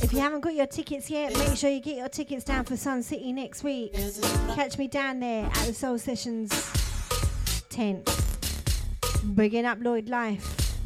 if 0.00 0.10
you 0.10 0.20
haven't 0.20 0.40
got 0.40 0.54
your 0.54 0.66
tickets 0.66 1.10
yet, 1.10 1.36
make 1.36 1.54
sure 1.54 1.68
you 1.68 1.80
get 1.80 1.98
your 1.98 2.08
tickets 2.08 2.44
down 2.44 2.64
for 2.64 2.78
Sun 2.78 3.02
City 3.02 3.30
next 3.30 3.62
week. 3.62 3.92
Catch 4.54 4.78
me 4.78 4.88
down 4.88 5.20
there 5.20 5.44
at 5.44 5.66
the 5.66 5.74
Soul 5.74 5.98
Sessions 5.98 6.50
tent. 7.68 8.08
Bigging 9.34 9.66
up 9.66 9.76
Lloyd 9.82 10.08
Life. 10.08 10.78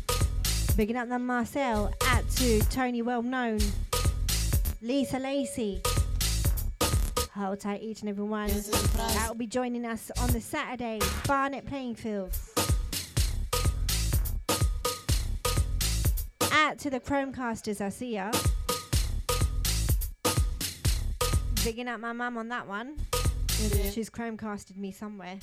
Bigging 0.76 0.96
up 0.96 1.08
the 1.08 1.20
Marcel. 1.20 1.94
Out 2.06 2.28
to 2.30 2.60
Tony 2.62 3.00
Well 3.00 3.22
Known. 3.22 3.60
Lisa 4.82 5.20
Lacey. 5.20 5.80
Hold 7.36 7.60
tight, 7.60 7.80
each 7.80 8.00
and 8.00 8.08
every 8.08 8.24
one. 8.24 8.48
That 8.48 9.26
will 9.28 9.36
be 9.36 9.46
joining 9.46 9.86
us 9.86 10.10
on 10.20 10.32
the 10.32 10.40
Saturday, 10.40 10.98
Barnet 11.28 11.64
Playing 11.64 11.94
Fields. 11.94 12.53
Out 16.74 16.80
to 16.80 16.90
the 16.90 16.98
Chromecasters, 16.98 17.80
I 17.80 17.88
see 17.88 18.14
ya. 18.14 18.32
Bigging 21.62 21.86
up 21.86 22.00
my 22.00 22.12
mum 22.12 22.36
on 22.36 22.48
that 22.48 22.66
one. 22.66 22.96
She's 23.92 24.10
Chromecasted 24.10 24.76
me 24.76 24.90
somewhere. 24.90 25.38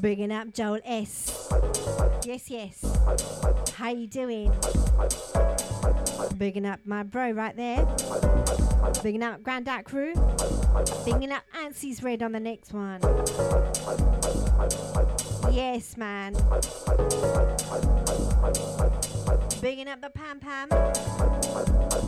Bringing 0.00 0.32
up 0.32 0.54
Joel 0.54 0.80
S. 0.84 1.48
Yes, 2.24 2.48
yes. 2.48 2.84
How 3.74 3.90
you 3.90 4.06
doing? 4.06 4.50
Bigging 6.38 6.64
up 6.64 6.80
my 6.86 7.02
bro 7.02 7.32
right 7.32 7.54
there. 7.54 7.86
Bigging 9.02 9.22
up 9.22 9.42
Grandad 9.42 9.84
Crew. 9.84 10.14
Bigging 11.04 11.30
up 11.32 11.42
Ansy's 11.54 12.02
Red 12.02 12.22
on 12.22 12.32
the 12.32 12.40
next 12.40 12.72
one. 12.72 13.00
Yes, 15.52 15.98
man. 15.98 16.32
Bigging 19.60 19.88
up 19.88 20.00
the 20.00 20.10
Pam 20.14 20.40
Pam. 20.40 20.72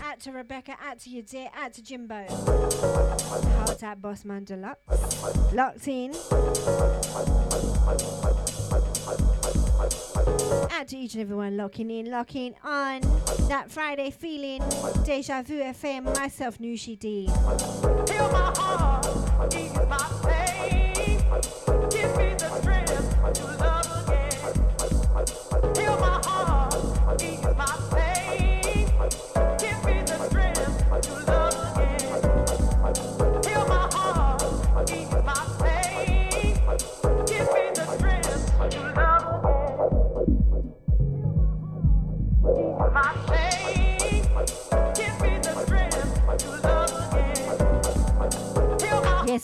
Out 0.03 0.21
to 0.21 0.33
Rebecca, 0.33 0.77
out 0.83 0.99
to 1.01 1.11
you 1.11 1.21
dear, 1.23 1.49
out 1.55 1.75
to 1.75 1.83
Jimbo. 1.83 2.25
Hold 2.29 3.81
that 3.81 4.01
boss 4.01 4.25
man 4.25 4.45
deluxe. 4.45 5.53
Locked 5.53 5.89
in. 5.89 6.13
Out 10.71 10.89
to 10.89 10.97
each 10.97 11.15
and 11.15 11.23
everyone 11.23 11.57
locking 11.57 11.91
in, 11.91 12.11
locking 12.11 12.55
on 12.65 13.01
that 13.49 13.71
Friday 13.71 14.11
feeling. 14.11 14.63
Deja 15.05 15.43
Vu 15.43 15.61
FM, 15.61 16.15
myself, 16.17 16.59
Noushii 16.59 16.99
D. 16.99 17.29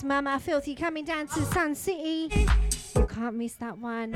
Mama 0.08 0.40
Filthy 0.40 0.74
coming 0.74 1.04
down 1.04 1.26
to 1.26 1.44
Sun 1.44 1.74
City. 1.74 2.30
You 2.96 3.06
can't 3.06 3.34
miss 3.34 3.52
that 3.56 3.76
one. 3.76 4.14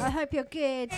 I 0.00 0.10
hope 0.10 0.32
you're 0.32 0.44
good. 0.44 0.90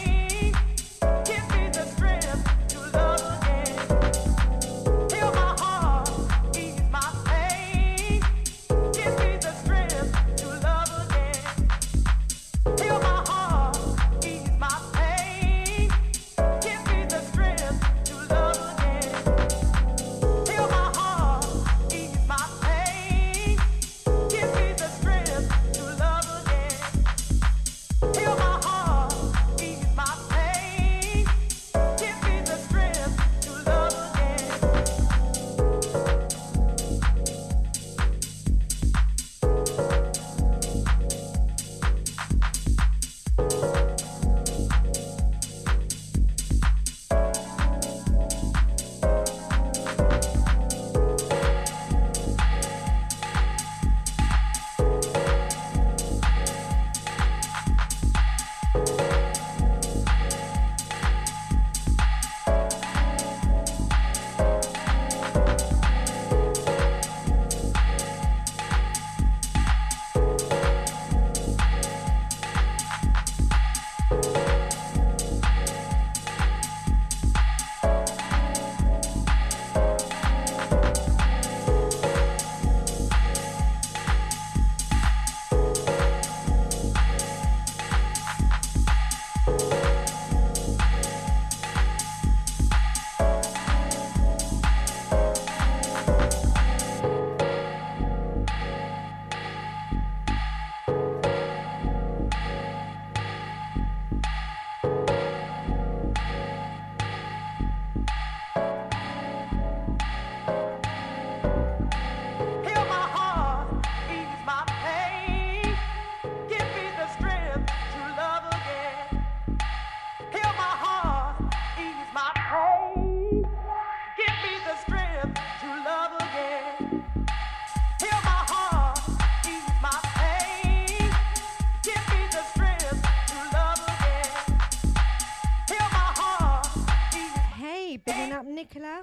Nicola. 138.56 139.02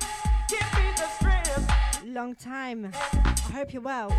Long 2.06 2.34
time. 2.34 2.92
I 2.92 3.52
hope 3.52 3.72
you're 3.72 3.84
well. 3.84 4.12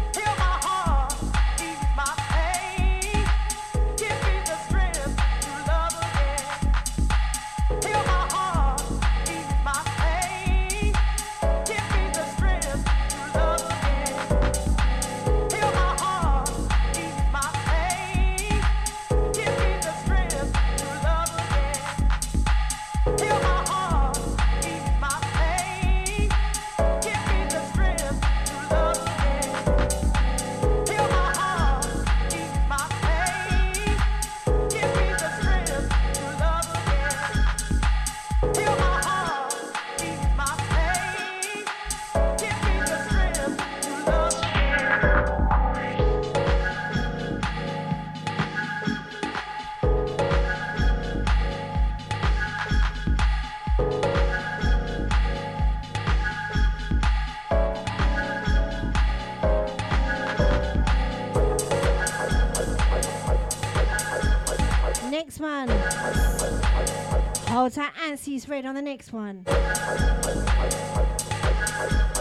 Nancy's 68.14 68.48
Red 68.48 68.64
on 68.64 68.76
the 68.76 68.80
next 68.80 69.12
one. 69.12 69.42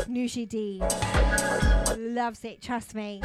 Noushii 0.10 0.50
D. 0.50 0.82
Loves 2.00 2.44
it, 2.44 2.64
trust 2.64 2.96
me. 2.96 3.22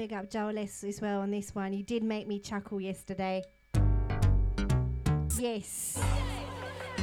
big 0.00 0.14
up 0.14 0.30
Joel 0.30 0.56
S 0.56 0.82
as 0.82 1.02
well 1.02 1.20
on 1.20 1.30
this 1.30 1.54
one. 1.54 1.74
You 1.74 1.82
did 1.82 2.02
make 2.02 2.26
me 2.26 2.38
chuckle 2.38 2.80
yesterday. 2.80 3.42
Yes. 5.38 6.02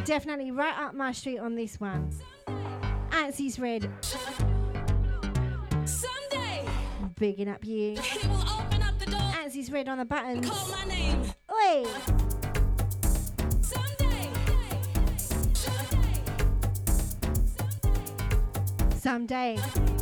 Definitely 0.03 0.49
right 0.49 0.75
up 0.75 0.95
my 0.95 1.11
street 1.11 1.37
on 1.37 1.53
this 1.53 1.79
one. 1.79 2.09
Antsies 3.11 3.61
Red. 3.61 3.87
Someday. 5.85 6.65
Bigging 7.19 7.49
up 7.49 7.63
you. 7.63 7.97
Antsies 9.37 9.71
Red 9.71 9.89
on 9.89 9.99
the 9.99 10.05
buttons. 10.05 10.49
Call 10.49 10.67
my 10.69 10.85
name. 10.85 11.21
Oi. 11.51 11.85
Someday. 13.61 14.31
Someday. 15.17 16.23
Someday. 18.97 19.96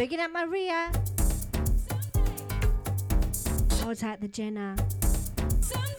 Big 0.00 0.14
it 0.14 0.18
up, 0.18 0.32
Maria. 0.32 0.90
Hold 3.82 4.02
out 4.02 4.18
the 4.22 4.28
Jenna. 4.28 4.74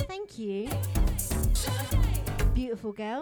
Thank 0.07 0.39
you. 0.39 0.67
Beautiful 2.55 2.93
girl. 2.93 3.21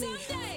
me. 0.00 0.47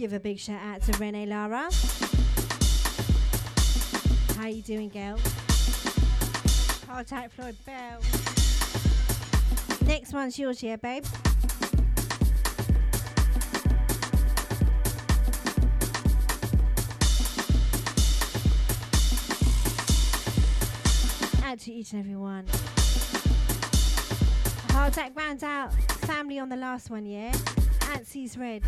Give 0.00 0.14
a 0.14 0.18
big 0.18 0.38
shout 0.38 0.58
out 0.62 0.80
to 0.80 0.96
Renee 0.96 1.26
Lara. 1.26 1.68
How 4.38 4.46
you 4.46 4.62
doing, 4.62 4.88
girl? 4.88 5.18
Tight, 7.06 7.30
Floyd 7.32 7.54
Bell. 7.66 8.00
Next 9.86 10.14
one's 10.14 10.38
yours, 10.38 10.62
yeah, 10.62 10.76
babe. 10.76 11.04
Out 21.44 21.58
to 21.58 21.72
each 21.72 21.92
and 21.92 22.00
every 22.00 22.16
one. 22.16 22.46
Hard 24.70 24.92
Attack 24.92 25.12
rounds 25.14 25.42
out. 25.42 25.74
Family 26.06 26.38
on 26.38 26.48
the 26.48 26.56
last 26.56 26.88
one, 26.88 27.04
yeah? 27.04 27.32
Antsy's 27.92 28.38
red. 28.38 28.62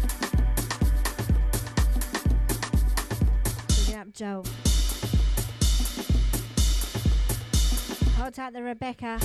Joe. 4.23 4.45
Hold 8.17 8.35
tight 8.35 8.53
the 8.53 8.63
Rebecca. 8.63 9.19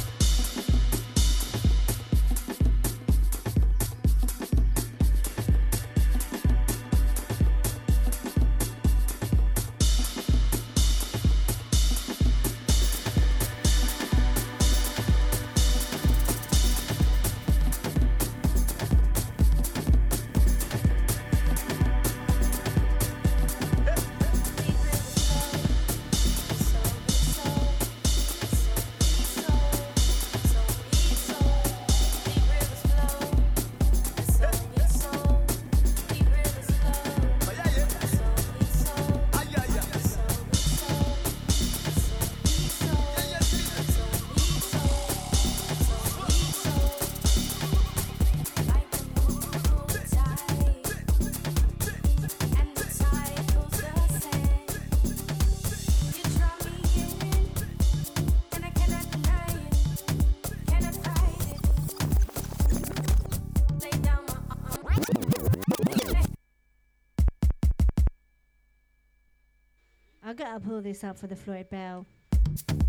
Pull 70.78 70.84
this 70.84 71.04
up 71.04 71.18
for 71.18 71.26
the 71.26 71.36
Floyd 71.36 71.68
Bell. 71.72 72.06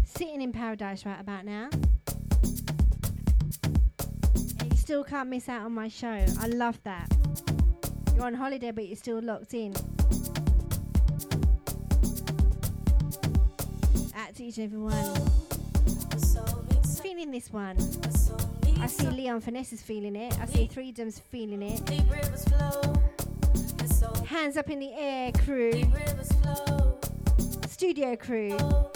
Sitting 0.04 0.42
in 0.42 0.52
paradise 0.52 1.06
right 1.06 1.18
about 1.18 1.46
now. 1.46 1.70
And 4.60 4.70
you 4.70 4.76
still 4.76 5.02
can't 5.02 5.30
miss 5.30 5.48
out 5.48 5.62
on 5.62 5.72
my 5.72 5.88
show. 5.88 6.22
I 6.38 6.48
love 6.48 6.78
that. 6.84 7.10
You're 8.14 8.26
on 8.26 8.34
holiday, 8.34 8.72
but 8.72 8.86
you're 8.86 8.96
still 8.96 9.22
locked 9.22 9.54
in. 9.54 9.72
At 14.14 14.34
to 14.34 14.44
each 14.44 14.58
and 14.58 14.66
every 14.66 14.80
one. 14.80 15.14
Feeling 17.02 17.30
this 17.30 17.50
one. 17.50 17.78
I 18.82 18.86
see 18.86 19.06
Leon 19.06 19.40
Finesse 19.40 19.72
is 19.72 19.80
feeling 19.80 20.14
it. 20.14 20.38
I 20.38 20.44
see 20.44 20.66
Freedom's 20.66 21.18
feeling 21.18 21.62
it. 21.62 21.80
Hands 24.26 24.56
up 24.58 24.68
in 24.68 24.78
the 24.78 24.92
air, 24.92 25.32
crew. 25.32 25.72
Studio 27.78 28.16
crew. 28.16 28.87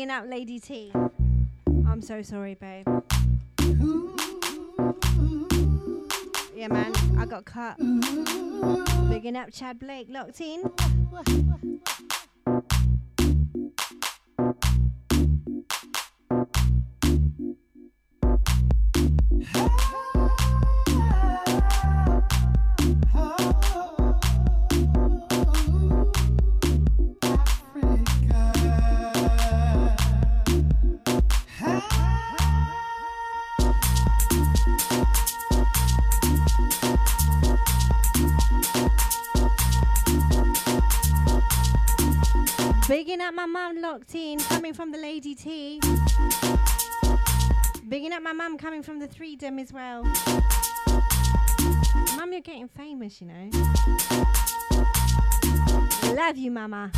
Bigging 0.00 0.16
up 0.16 0.24
Lady 0.26 0.58
T. 0.58 0.90
I'm 1.86 2.00
so 2.00 2.22
sorry, 2.22 2.54
babe. 2.54 2.88
Yeah, 6.54 6.68
man, 6.68 6.94
I 7.18 7.26
got 7.26 7.44
cut. 7.44 7.76
Bigging 9.10 9.36
up 9.36 9.52
Chad 9.52 9.78
Blake, 9.78 10.06
locked 10.08 10.40
in. 10.40 10.62
My 43.40 43.46
mum 43.46 43.80
locked 43.80 44.14
in, 44.14 44.38
coming 44.38 44.74
from 44.74 44.92
the 44.92 44.98
Lady 44.98 45.34
T. 45.34 45.80
Bigging 47.88 48.12
up 48.12 48.22
my 48.22 48.34
mum 48.34 48.58
coming 48.58 48.82
from 48.82 48.98
the 48.98 49.08
Freedom 49.08 49.58
as 49.58 49.72
well. 49.72 50.02
Mum, 52.16 52.32
you're 52.32 52.42
getting 52.42 52.68
famous, 52.68 53.22
you 53.22 53.28
know. 53.28 53.50
Love 56.14 56.36
you, 56.36 56.50
mama. 56.50 56.92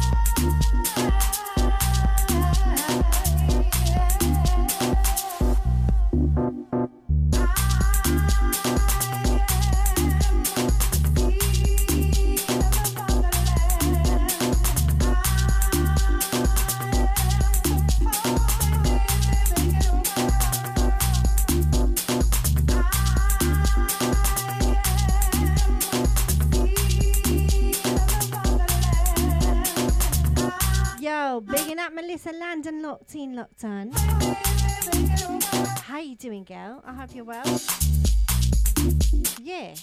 that 31.95 32.03
Melissa 32.03 32.32
Landon 32.32 32.82
locked 32.82 33.14
in, 33.14 33.34
locked 33.34 33.64
on. 33.64 33.93
How 35.82 35.99
you 35.99 36.16
doing, 36.16 36.45
girl? 36.45 36.82
I 36.86 36.95
hope 36.95 37.14
you're 37.14 37.24
well. 37.24 37.45
Yeah. 39.40 39.74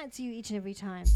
And 0.00 0.12
to 0.12 0.22
you 0.22 0.32
each 0.32 0.50
and 0.50 0.56
every 0.56 0.74
time. 0.74 1.06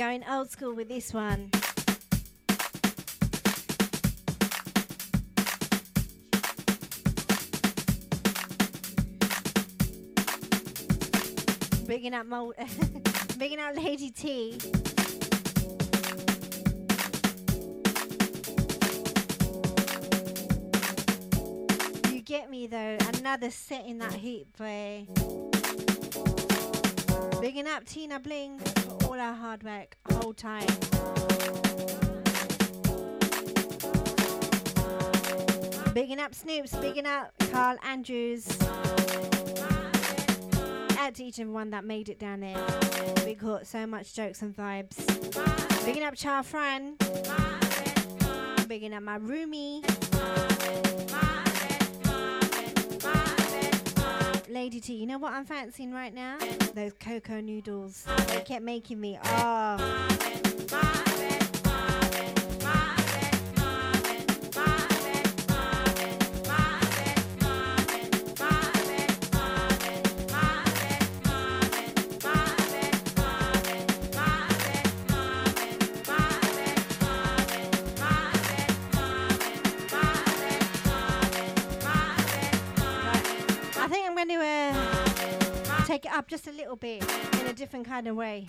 Going 0.00 0.24
old 0.30 0.50
school 0.50 0.74
with 0.74 0.88
this 0.88 1.12
one. 1.12 1.50
Bigging 11.86 12.14
up 12.14 12.24
Mo 12.24 12.54
bigging 13.38 13.58
up 13.60 13.76
Lady 13.76 14.10
T. 14.10 14.58
You 22.10 22.22
get 22.22 22.48
me 22.48 22.68
though, 22.68 22.96
another 23.18 23.50
set 23.50 23.84
in 23.84 23.98
that 23.98 24.14
heat, 24.14 24.46
boy. 24.56 25.49
Bigging 27.40 27.66
up 27.66 27.84
Tina 27.84 28.20
Bling 28.20 28.58
for 28.58 29.06
all 29.06 29.20
our 29.20 29.34
hard 29.34 29.62
work. 29.62 29.96
Hold 30.12 30.36
tight. 30.36 30.68
Bigging 35.92 36.20
up 36.20 36.32
Snoops, 36.32 36.80
bigging 36.80 37.06
up 37.06 37.32
Carl 37.50 37.76
Andrews. 37.82 38.46
Out 40.98 41.14
to 41.14 41.24
each 41.24 41.38
and 41.38 41.52
one 41.52 41.70
that 41.70 41.84
made 41.84 42.08
it 42.08 42.18
down 42.18 42.40
there. 42.40 42.56
We 43.24 43.34
caught 43.34 43.66
so 43.66 43.86
much 43.86 44.14
jokes 44.14 44.42
and 44.42 44.56
vibes. 44.56 44.96
Bigging 45.84 46.04
up 46.04 46.14
Char 46.14 46.42
Fran. 46.42 46.96
Bigging 48.68 48.94
up 48.94 49.02
my 49.02 49.18
roomie. 49.18 49.82
Lady 54.50 54.80
T, 54.80 54.94
you 54.94 55.06
know 55.06 55.18
what 55.18 55.32
I'm 55.32 55.44
fancying 55.44 55.92
right 55.92 56.12
now? 56.12 56.36
Those 56.74 56.92
cocoa 56.98 57.40
noodles. 57.40 58.04
They 58.26 58.40
kept 58.40 58.64
making 58.64 59.00
me. 59.00 59.18
Oh. 59.22 60.96
Just 86.42 86.54
a 86.54 86.58
little 86.58 86.76
bit 86.76 87.04
in 87.40 87.46
a 87.48 87.52
different 87.52 87.86
kind 87.86 88.08
of 88.08 88.16
way. 88.16 88.46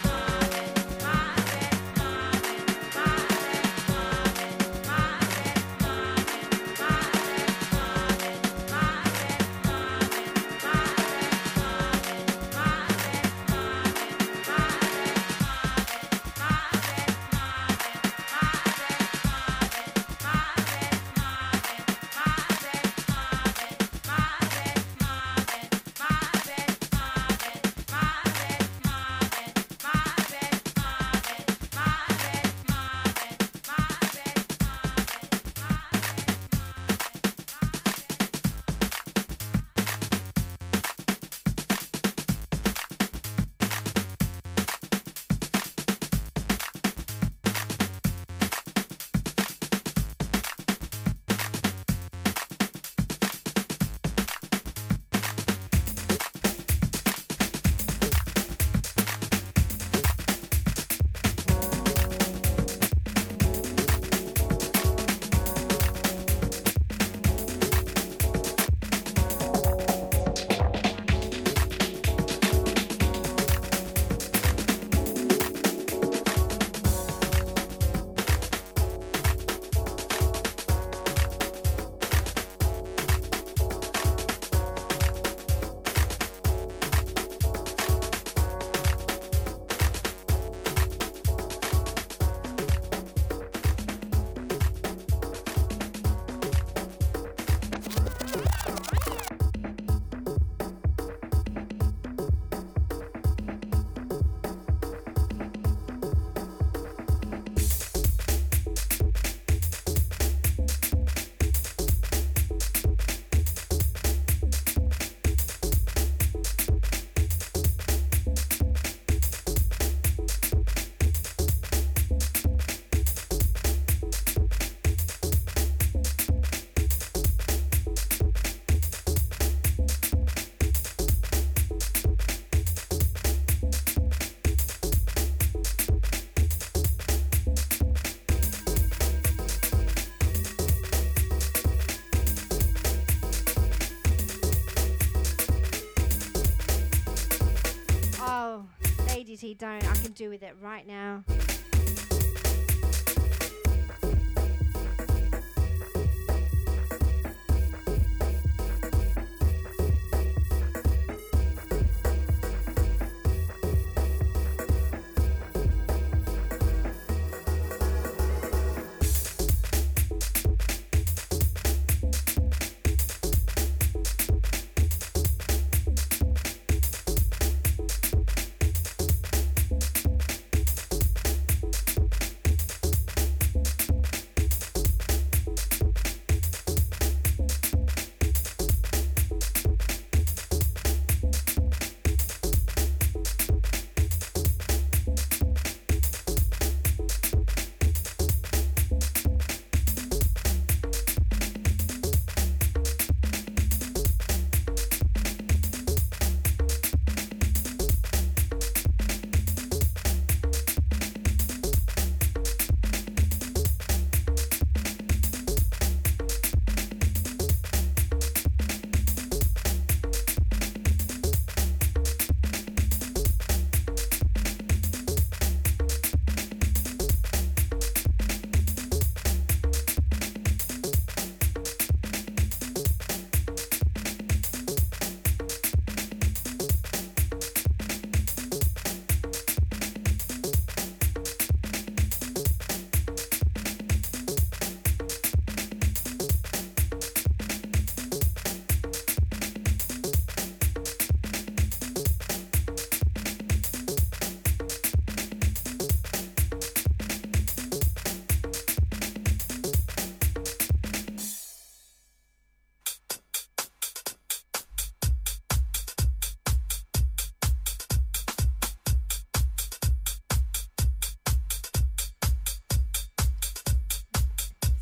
Don't. 149.54 149.84
I 149.90 149.96
can 149.96 150.12
do 150.12 150.30
with 150.30 150.44
it 150.44 150.56
right 150.62 150.86
now. 150.88 150.91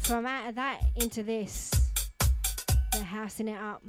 From 0.09 0.25
out 0.25 0.49
of 0.49 0.55
that 0.55 0.81
into 0.95 1.21
this, 1.21 1.69
they're 2.91 3.03
housing 3.03 3.47
it 3.47 3.61
up. 3.61 3.83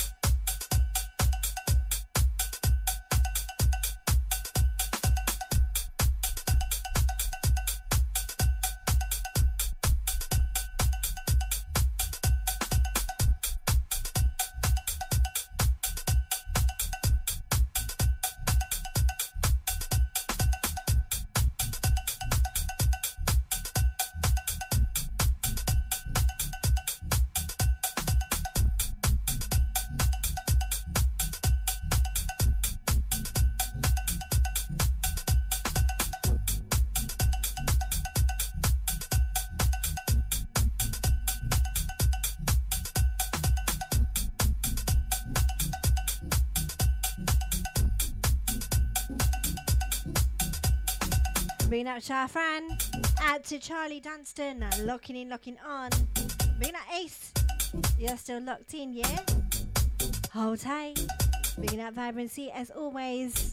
Bring 51.81 51.89
up 51.89 52.03
Shafran. 52.03 52.79
Out 53.23 53.43
to 53.45 53.59
Charlie 53.59 54.01
Dunstan. 54.01 54.63
Locking 54.81 55.17
in, 55.17 55.31
locking 55.31 55.57
on. 55.67 55.89
Bring 56.59 56.75
up 56.75 56.83
Ace. 56.95 57.33
You're 57.99 58.19
still 58.19 58.43
locked 58.43 58.75
in, 58.75 58.93
yeah? 58.93 59.21
Hold 60.35 60.59
tight. 60.59 61.01
Bringing 61.57 61.81
up 61.81 61.95
vibrancy 61.95 62.51
as 62.51 62.71
always. 62.71 63.50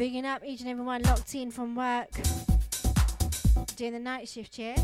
Bigging 0.00 0.24
up 0.24 0.42
each 0.42 0.60
and 0.60 0.70
everyone 0.70 1.02
locked 1.02 1.34
in 1.34 1.50
from 1.50 1.74
work. 1.74 2.08
Doing 3.76 3.92
the 3.92 3.98
night 3.98 4.26
shift, 4.30 4.56
here. 4.56 4.74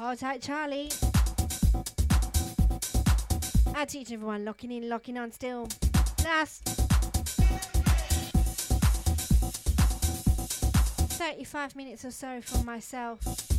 Hold 0.00 0.18
tight, 0.18 0.42
Charlie. 0.42 0.90
Out 3.76 3.90
to 3.90 3.98
each 4.00 4.08
and 4.08 4.14
everyone 4.14 4.44
locking 4.44 4.72
in, 4.72 4.88
locking 4.88 5.18
on 5.18 5.30
still. 5.30 5.68
Last 6.24 6.64
35 11.14 11.76
minutes 11.76 12.04
or 12.04 12.10
so 12.10 12.40
from 12.40 12.66
myself. 12.66 13.53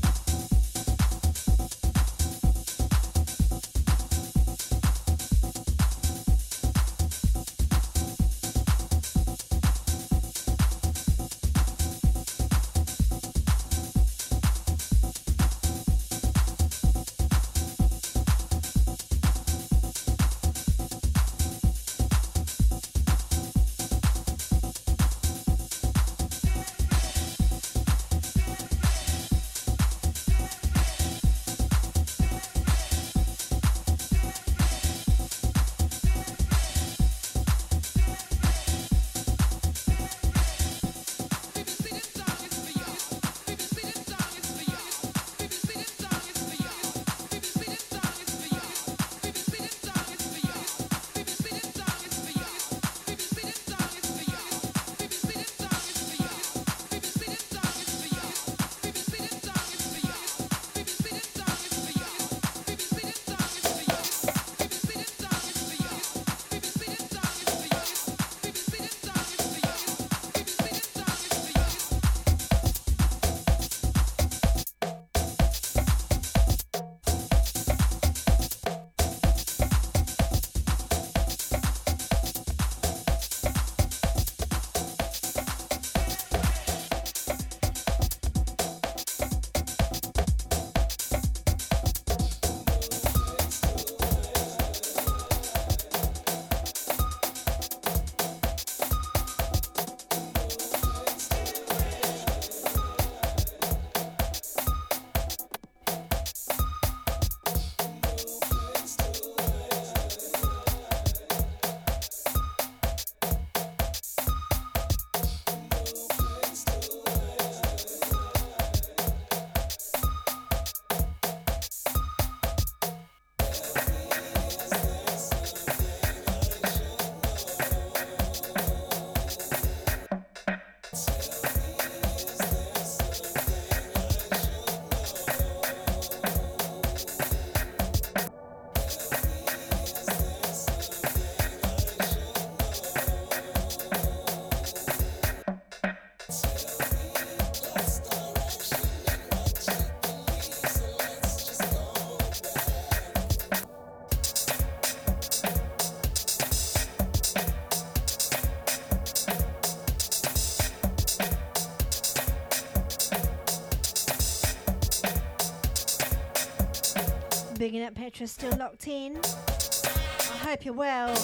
Bigging 167.65 167.81
up 167.81 167.95
Petra, 167.95 168.27
still 168.27 168.55
locked 168.57 168.87
in. 168.87 169.19
I 169.23 170.37
hope 170.43 170.65
you're 170.65 170.73
well. 170.75 171.15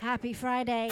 Happy 0.00 0.32
Friday. 0.32 0.88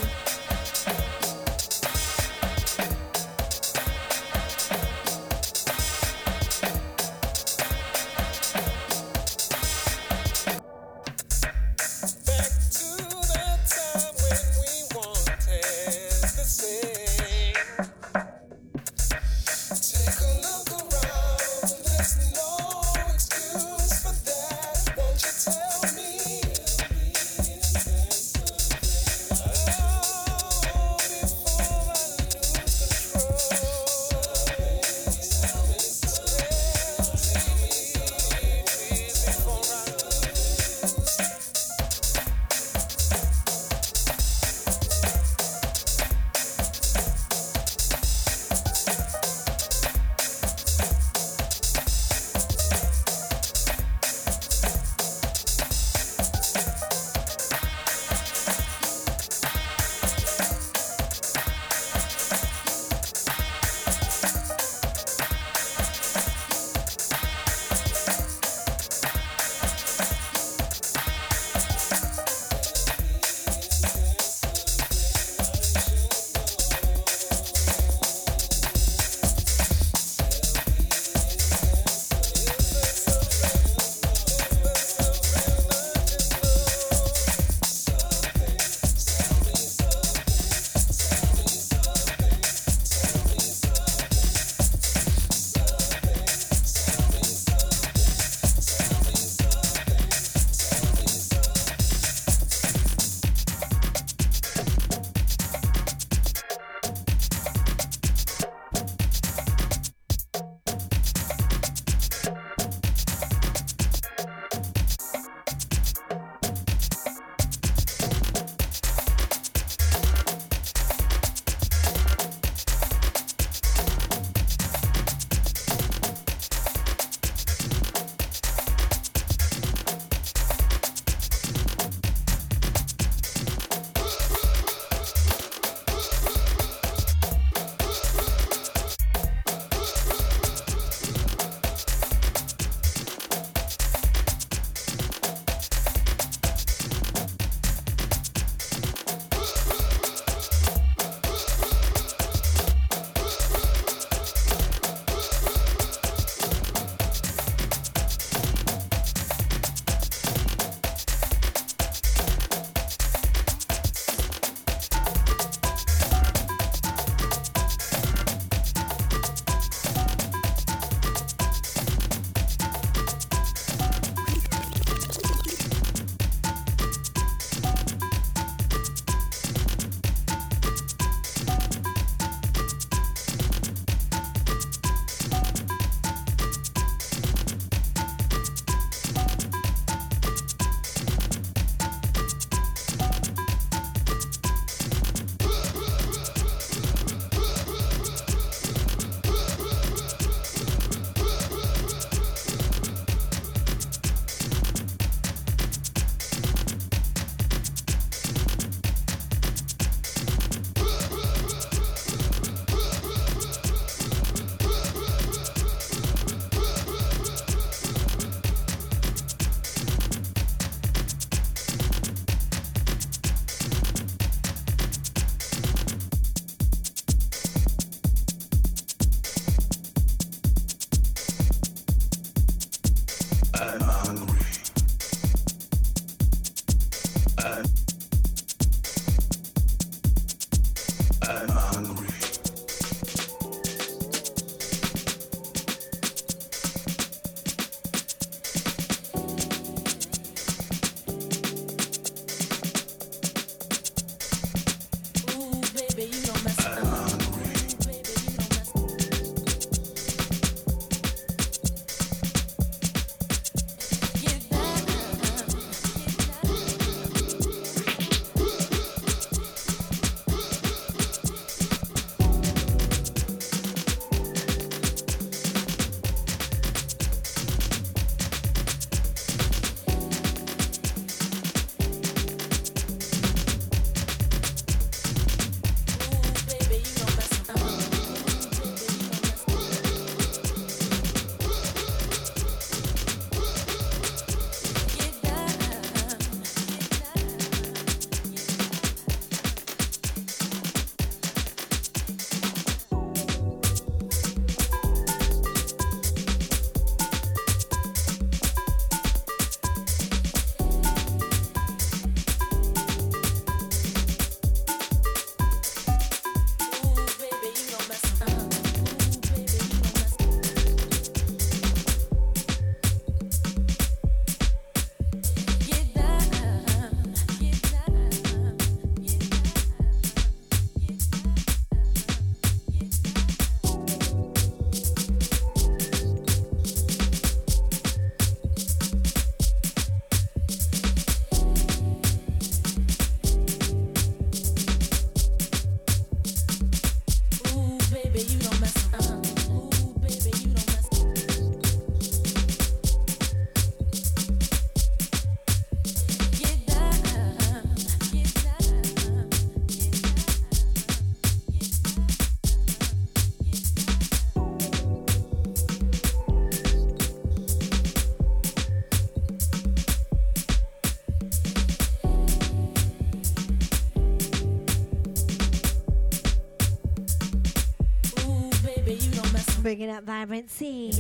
Bringing 379.69 379.91
up 379.91 380.05
Vibrancy. 380.05 380.93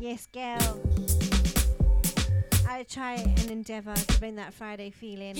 Yes, 0.00 0.26
girl. 0.32 0.80
I 2.66 2.84
try 2.84 3.16
and 3.16 3.50
endeavour 3.50 3.94
to 3.94 4.18
bring 4.18 4.36
that 4.36 4.54
Friday 4.54 4.88
feeling. 4.88 5.36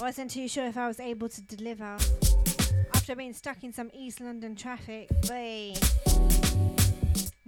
Wasn't 0.00 0.32
too 0.32 0.48
sure 0.48 0.66
if 0.66 0.76
I 0.76 0.88
was 0.88 0.98
able 0.98 1.28
to 1.28 1.40
deliver 1.42 1.96
after 2.94 3.14
being 3.14 3.32
stuck 3.32 3.62
in 3.62 3.72
some 3.72 3.92
East 3.94 4.20
London 4.20 4.56
traffic. 4.56 5.08
Boy. 5.28 5.74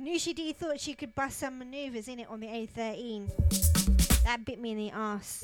Noushii 0.01 0.33
D 0.33 0.53
thought 0.53 0.79
she 0.79 0.95
could 0.95 1.13
bust 1.17 1.39
some 1.39 1.59
manoeuvres 1.59 2.07
in 2.07 2.21
it 2.21 2.29
on 2.29 2.39
the 2.39 2.47
A13. 2.47 3.70
That 4.31 4.45
bit 4.45 4.61
me 4.61 4.71
in 4.71 4.79
the 4.79 4.91
ass. 4.93 5.41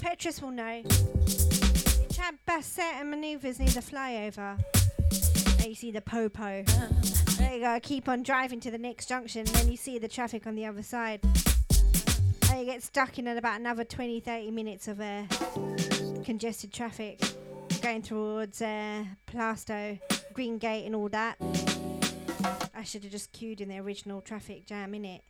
Petrus 0.00 0.40
will 0.40 0.52
know. 0.52 0.76
You 0.76 2.06
try 2.14 2.30
and 3.00 3.10
manoeuvres 3.10 3.58
near 3.58 3.70
the 3.70 3.80
flyover. 3.80 4.56
There 5.58 5.68
you 5.68 5.74
see 5.74 5.90
the 5.90 6.00
popo. 6.00 6.62
There 7.36 7.54
you 7.54 7.60
go. 7.62 7.80
Keep 7.82 8.08
on 8.08 8.22
driving 8.22 8.60
to 8.60 8.70
the 8.70 8.78
next 8.78 9.08
junction, 9.08 9.40
and 9.40 9.48
then 9.48 9.72
you 9.72 9.76
see 9.76 9.98
the 9.98 10.06
traffic 10.06 10.46
on 10.46 10.54
the 10.54 10.66
other 10.66 10.84
side. 10.84 11.18
And 12.48 12.60
you 12.60 12.64
get 12.64 12.84
stuck 12.84 13.18
in 13.18 13.26
at 13.26 13.36
about 13.36 13.58
another 13.58 13.82
20 13.82 14.20
30 14.20 14.52
minutes 14.52 14.86
of 14.86 15.00
uh, 15.00 15.24
congested 16.22 16.72
traffic 16.72 17.20
going 17.82 18.02
towards 18.02 18.62
uh, 18.62 19.02
Plaistow, 19.26 19.98
Green 20.32 20.58
Gate, 20.58 20.86
and 20.86 20.94
all 20.94 21.08
that. 21.08 21.38
I 22.72 22.84
should 22.84 23.02
have 23.02 23.10
just 23.10 23.32
queued 23.32 23.60
in 23.60 23.68
the 23.68 23.80
original 23.80 24.20
traffic 24.20 24.64
jam, 24.64 24.92
innit? 24.92 25.22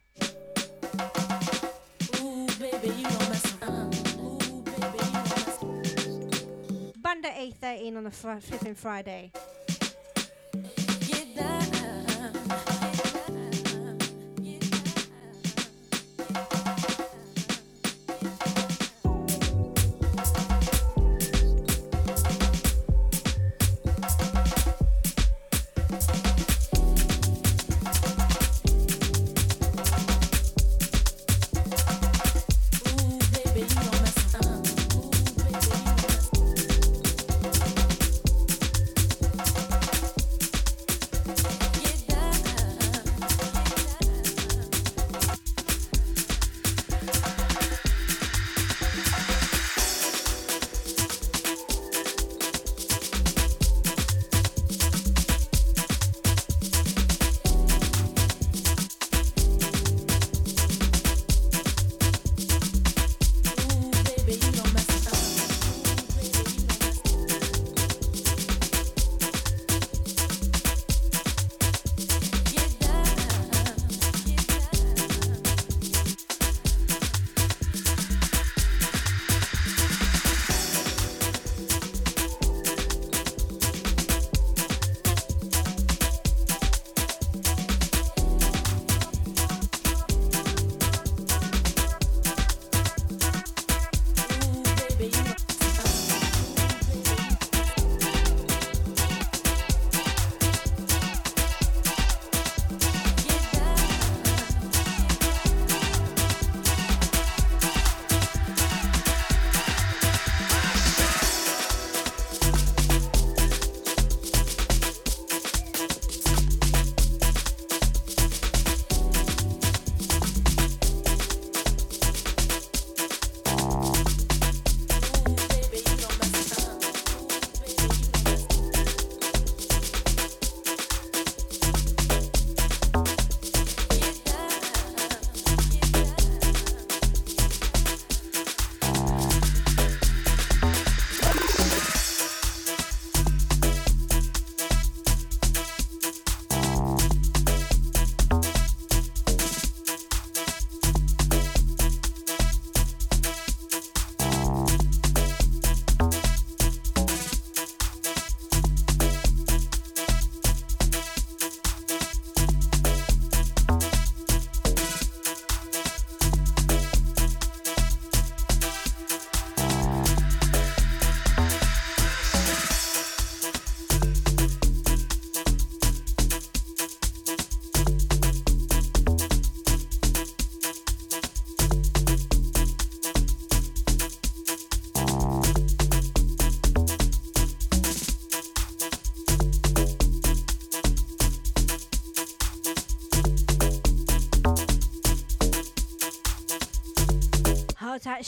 Bunda 7.03 7.31
A13 7.31 7.97
on 7.97 8.05
the 8.05 8.11
fr- 8.11 8.41
flipping 8.41 8.75
Friday. 8.75 9.33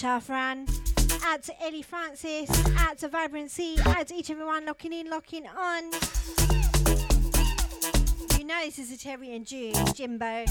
Shafran. 0.02 0.68
Out 1.24 1.44
to 1.44 1.62
Ellie 1.62 1.82
Francis. 1.82 2.50
Out 2.76 2.98
to 2.98 3.08
Vibrancy. 3.08 3.76
Out 3.86 4.08
to 4.08 4.14
each 4.16 4.30
and 4.30 4.40
everyone 4.40 4.66
locking 4.66 4.92
in, 4.92 5.08
locking 5.08 5.46
on. 5.46 5.84
You 8.36 8.44
know 8.44 8.60
this 8.64 8.80
is 8.80 8.90
a 8.90 8.98
Terry 8.98 9.32
and 9.36 9.46
June, 9.46 9.74
Jimbo. 9.94 10.44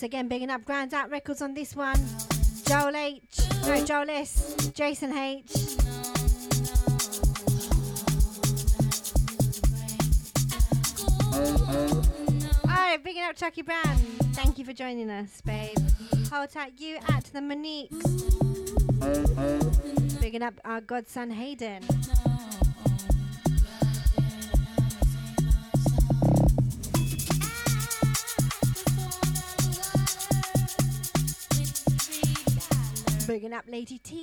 Once 0.00 0.06
again, 0.06 0.28
bigging 0.28 0.48
up 0.48 0.64
Grand 0.64 0.94
Out 0.94 1.10
Records 1.10 1.42
on 1.42 1.52
this 1.52 1.76
one. 1.76 2.02
Joel 2.64 2.96
H. 2.96 3.20
No, 3.66 3.84
Joel 3.84 4.08
S. 4.08 4.56
Jason 4.72 5.12
H. 5.12 5.76
Alright, 12.64 13.04
bigging 13.04 13.24
up 13.24 13.36
Chucky 13.36 13.60
Brown. 13.60 13.96
Thank 14.32 14.56
you 14.56 14.64
for 14.64 14.72
joining 14.72 15.10
us, 15.10 15.42
babe. 15.42 15.76
Hold 16.32 16.48
tight, 16.48 16.72
you 16.78 16.96
at 17.10 17.24
the 17.34 17.42
Monique. 17.42 17.92
Bigging 20.22 20.42
up 20.42 20.54
our 20.64 20.80
godson 20.80 21.30
Hayden. 21.30 21.82
Bigging 33.30 33.52
up 33.52 33.64
Lady. 33.68 33.96
T, 33.96 34.19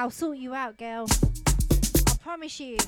I'll 0.00 0.08
sort 0.08 0.38
you 0.38 0.54
out, 0.54 0.78
girl. 0.78 1.06
I 1.10 2.16
promise 2.22 2.58
you. 2.58 2.78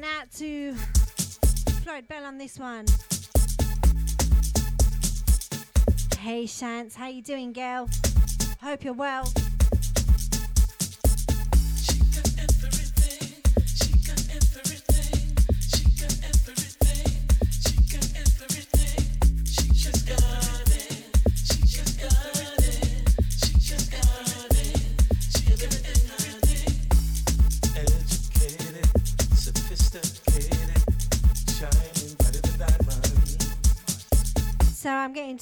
Going 0.00 0.12
out 0.18 0.28
to 0.32 0.74
Floyd 1.84 2.08
Bell 2.08 2.24
on 2.24 2.36
this 2.36 2.58
one. 2.58 2.84
Hey 6.18 6.46
Shants, 6.46 6.96
how 6.96 7.06
you 7.06 7.22
doing, 7.22 7.52
girl? 7.52 7.88
Hope 8.60 8.82
you're 8.82 8.92
well. 8.92 9.32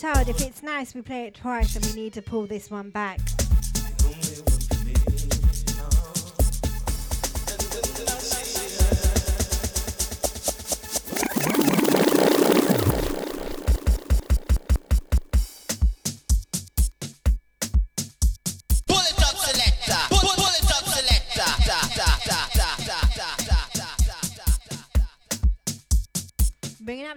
told 0.03 0.29
if 0.29 0.41
it's 0.41 0.65
nice, 0.65 0.97
we 0.97 1.01
play 1.01 1.27
it 1.27 1.35
twice 1.35 1.77
and 1.77 1.87
we 1.87 1.93
need 1.93 2.13
to 2.13 2.21
pull 2.21 2.45
this 2.45 2.73
one 2.73 2.91
back. 2.91 3.21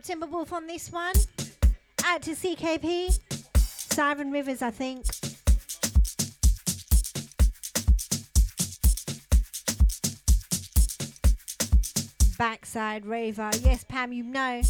Timberwolf 0.05 0.51
on 0.51 0.67
this 0.67 0.91
one. 0.91 1.14
CKP. 2.35 3.17
Siren 3.57 4.29
Rivers, 4.29 4.61
I 4.61 4.69
think. 4.69 5.05
Backside 12.37 13.05
Raver. 13.05 13.51
Yes, 13.61 13.85
Pam, 13.85 14.11
you 14.11 14.23
know. 14.23 14.61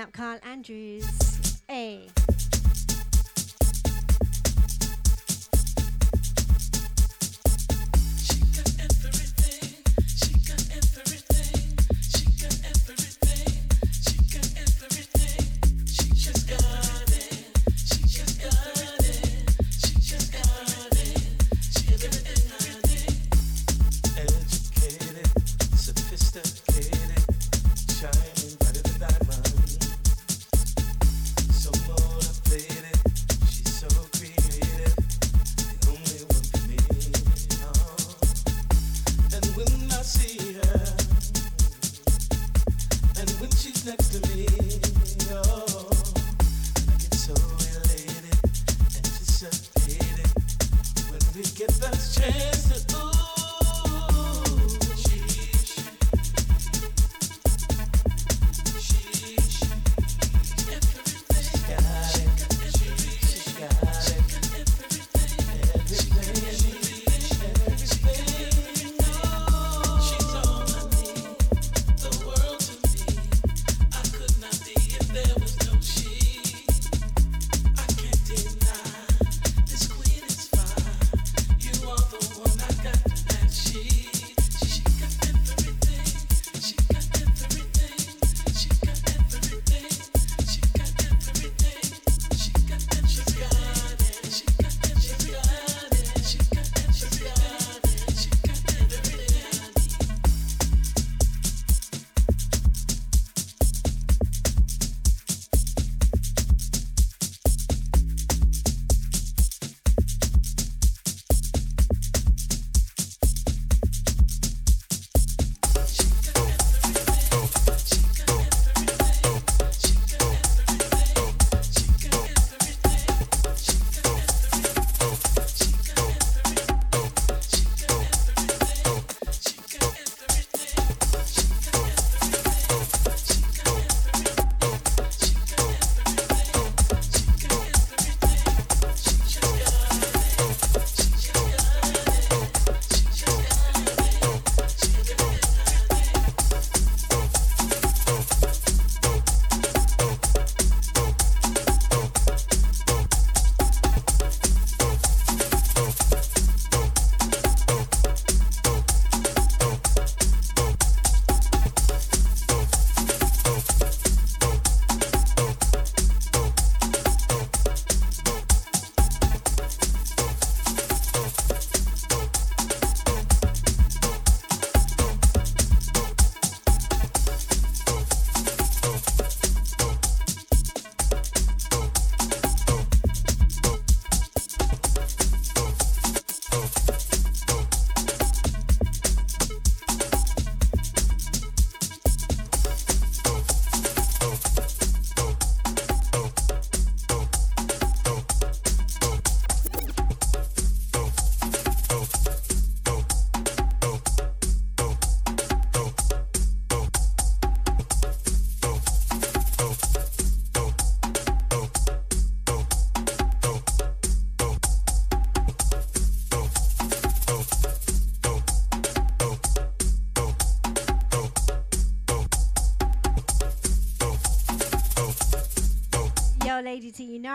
Up 0.00 0.12
Carl 0.12 0.38
Andrews. 0.42 1.19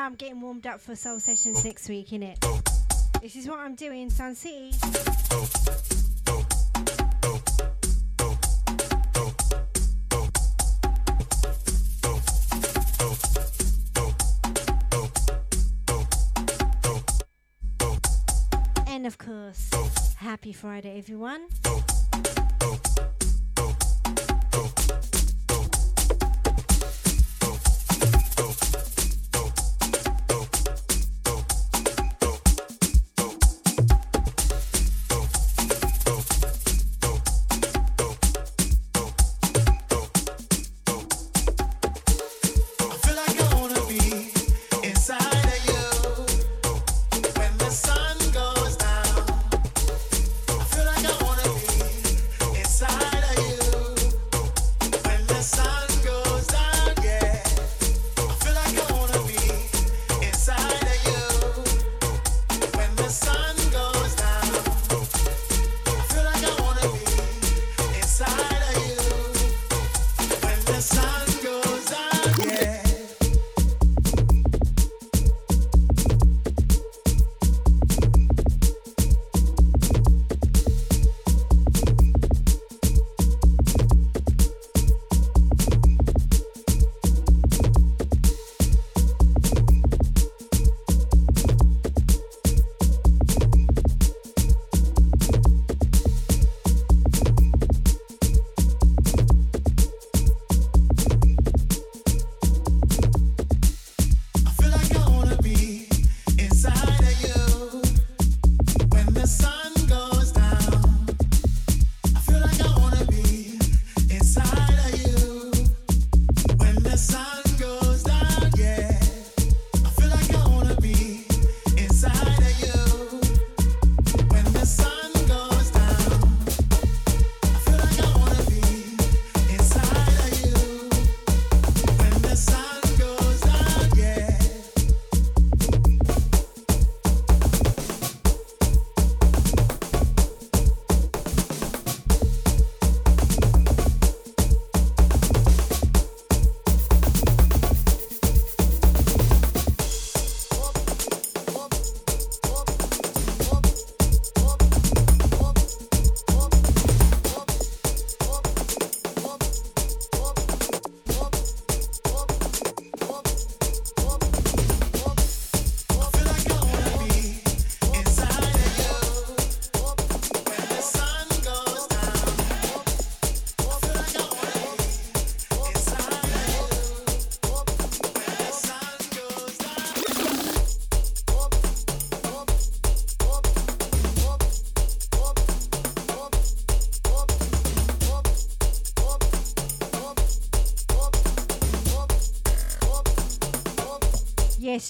I'm 0.05 0.13
getting 0.13 0.39
warmed 0.39 0.67
up 0.67 0.79
for 0.79 0.95
Soul 0.95 1.19
Sessions 1.19 1.61
oh. 1.61 1.67
next 1.67 1.89
week, 1.89 2.09
innit? 2.09 2.37
Oh. 2.43 2.61
This 3.23 3.35
is 3.35 3.47
what 3.47 3.57
I'm 3.57 3.73
doing, 3.73 4.11
Sun 4.11 4.35
City. 4.35 4.71
And 18.87 19.07
of 19.07 19.17
course, 19.17 19.71
happy 20.17 20.53
Friday, 20.53 20.99
everyone. 20.99 21.47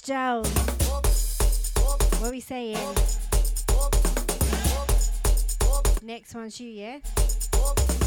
down. 0.05 0.43
What 2.19 2.31
we 2.31 2.39
saying? 2.39 2.77
Next 6.03 6.35
one's 6.35 6.59
you, 6.59 6.69
yeah? 6.69 8.04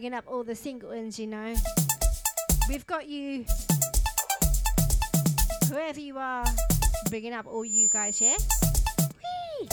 Bringing 0.00 0.16
up 0.16 0.24
all 0.28 0.42
the 0.42 0.54
single 0.54 0.88
ones, 0.88 1.18
you 1.18 1.26
know. 1.26 1.54
We've 2.70 2.86
got 2.86 3.06
you, 3.06 3.44
whoever 5.68 6.00
you 6.00 6.16
are, 6.16 6.46
bringing 7.10 7.34
up 7.34 7.46
all 7.46 7.66
you 7.66 7.90
guys, 7.90 8.18
yeah? 8.18 8.38
Whee! 9.60 9.68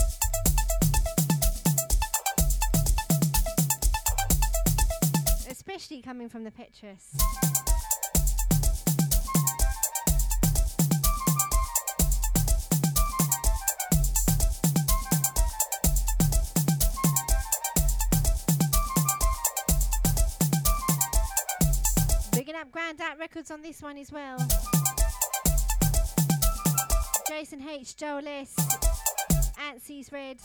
Especially 5.50 6.02
coming 6.02 6.28
from 6.28 6.44
the 6.44 6.52
Petrus. 6.52 7.47
Records 23.30 23.52
on 23.52 23.62
this 23.62 23.82
one 23.82 23.98
as 23.98 24.10
well. 24.10 24.38
Jason 27.28 27.62
H, 27.62 27.98
Joel 27.98 28.26
S, 28.26 28.56
Antsy's 29.70 30.14
Red. 30.14 30.38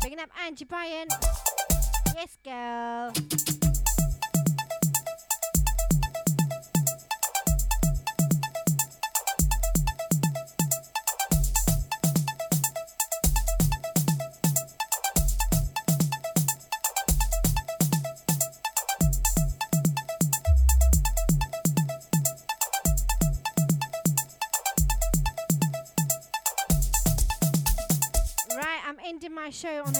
Bigging 0.00 0.20
up 0.20 0.30
Angie 0.46 0.64
Bryant. 0.64 1.12
Yes, 2.14 2.38
girl. 2.44 3.59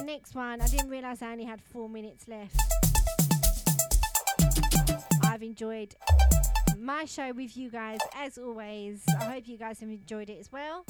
The 0.01 0.06
next 0.06 0.35
one. 0.35 0.60
I 0.60 0.66
didn't 0.66 0.89
realize 0.89 1.20
I 1.20 1.32
only 1.32 1.44
had 1.44 1.60
four 1.60 1.89
minutes 1.89 2.27
left. 2.27 2.56
I've 5.22 5.43
enjoyed 5.43 5.94
my 6.78 7.05
show 7.05 7.32
with 7.32 7.56
you 7.56 7.70
guys 7.70 8.01
as 8.16 8.39
always. 8.39 9.02
I 9.20 9.24
hope 9.24 9.47
you 9.47 9.59
guys 9.59 9.81
have 9.81 9.90
enjoyed 9.90 10.31
it 10.31 10.39
as 10.40 10.51
well. 10.51 10.85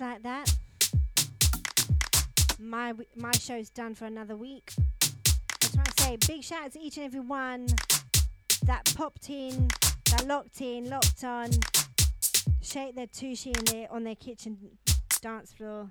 Like 0.00 0.22
that, 0.22 0.54
my 2.60 2.92
my 3.16 3.32
show's 3.32 3.68
done 3.68 3.96
for 3.96 4.04
another 4.04 4.36
week. 4.36 4.72
Just 5.60 5.74
want 5.74 5.96
to 5.96 6.02
say 6.02 6.16
big 6.24 6.44
shout 6.44 6.66
out 6.66 6.72
to 6.74 6.80
each 6.80 6.98
and 6.98 7.06
every 7.06 7.18
one 7.18 7.66
that 8.64 8.92
popped 8.94 9.28
in, 9.28 9.66
that 10.12 10.24
locked 10.28 10.60
in, 10.60 10.88
locked 10.88 11.24
on, 11.24 11.50
shake 12.62 12.94
their 12.94 13.08
tushy 13.08 13.52
in 13.72 13.88
on 13.90 14.04
their 14.04 14.14
kitchen 14.14 14.56
dance 15.20 15.52
floor, 15.52 15.90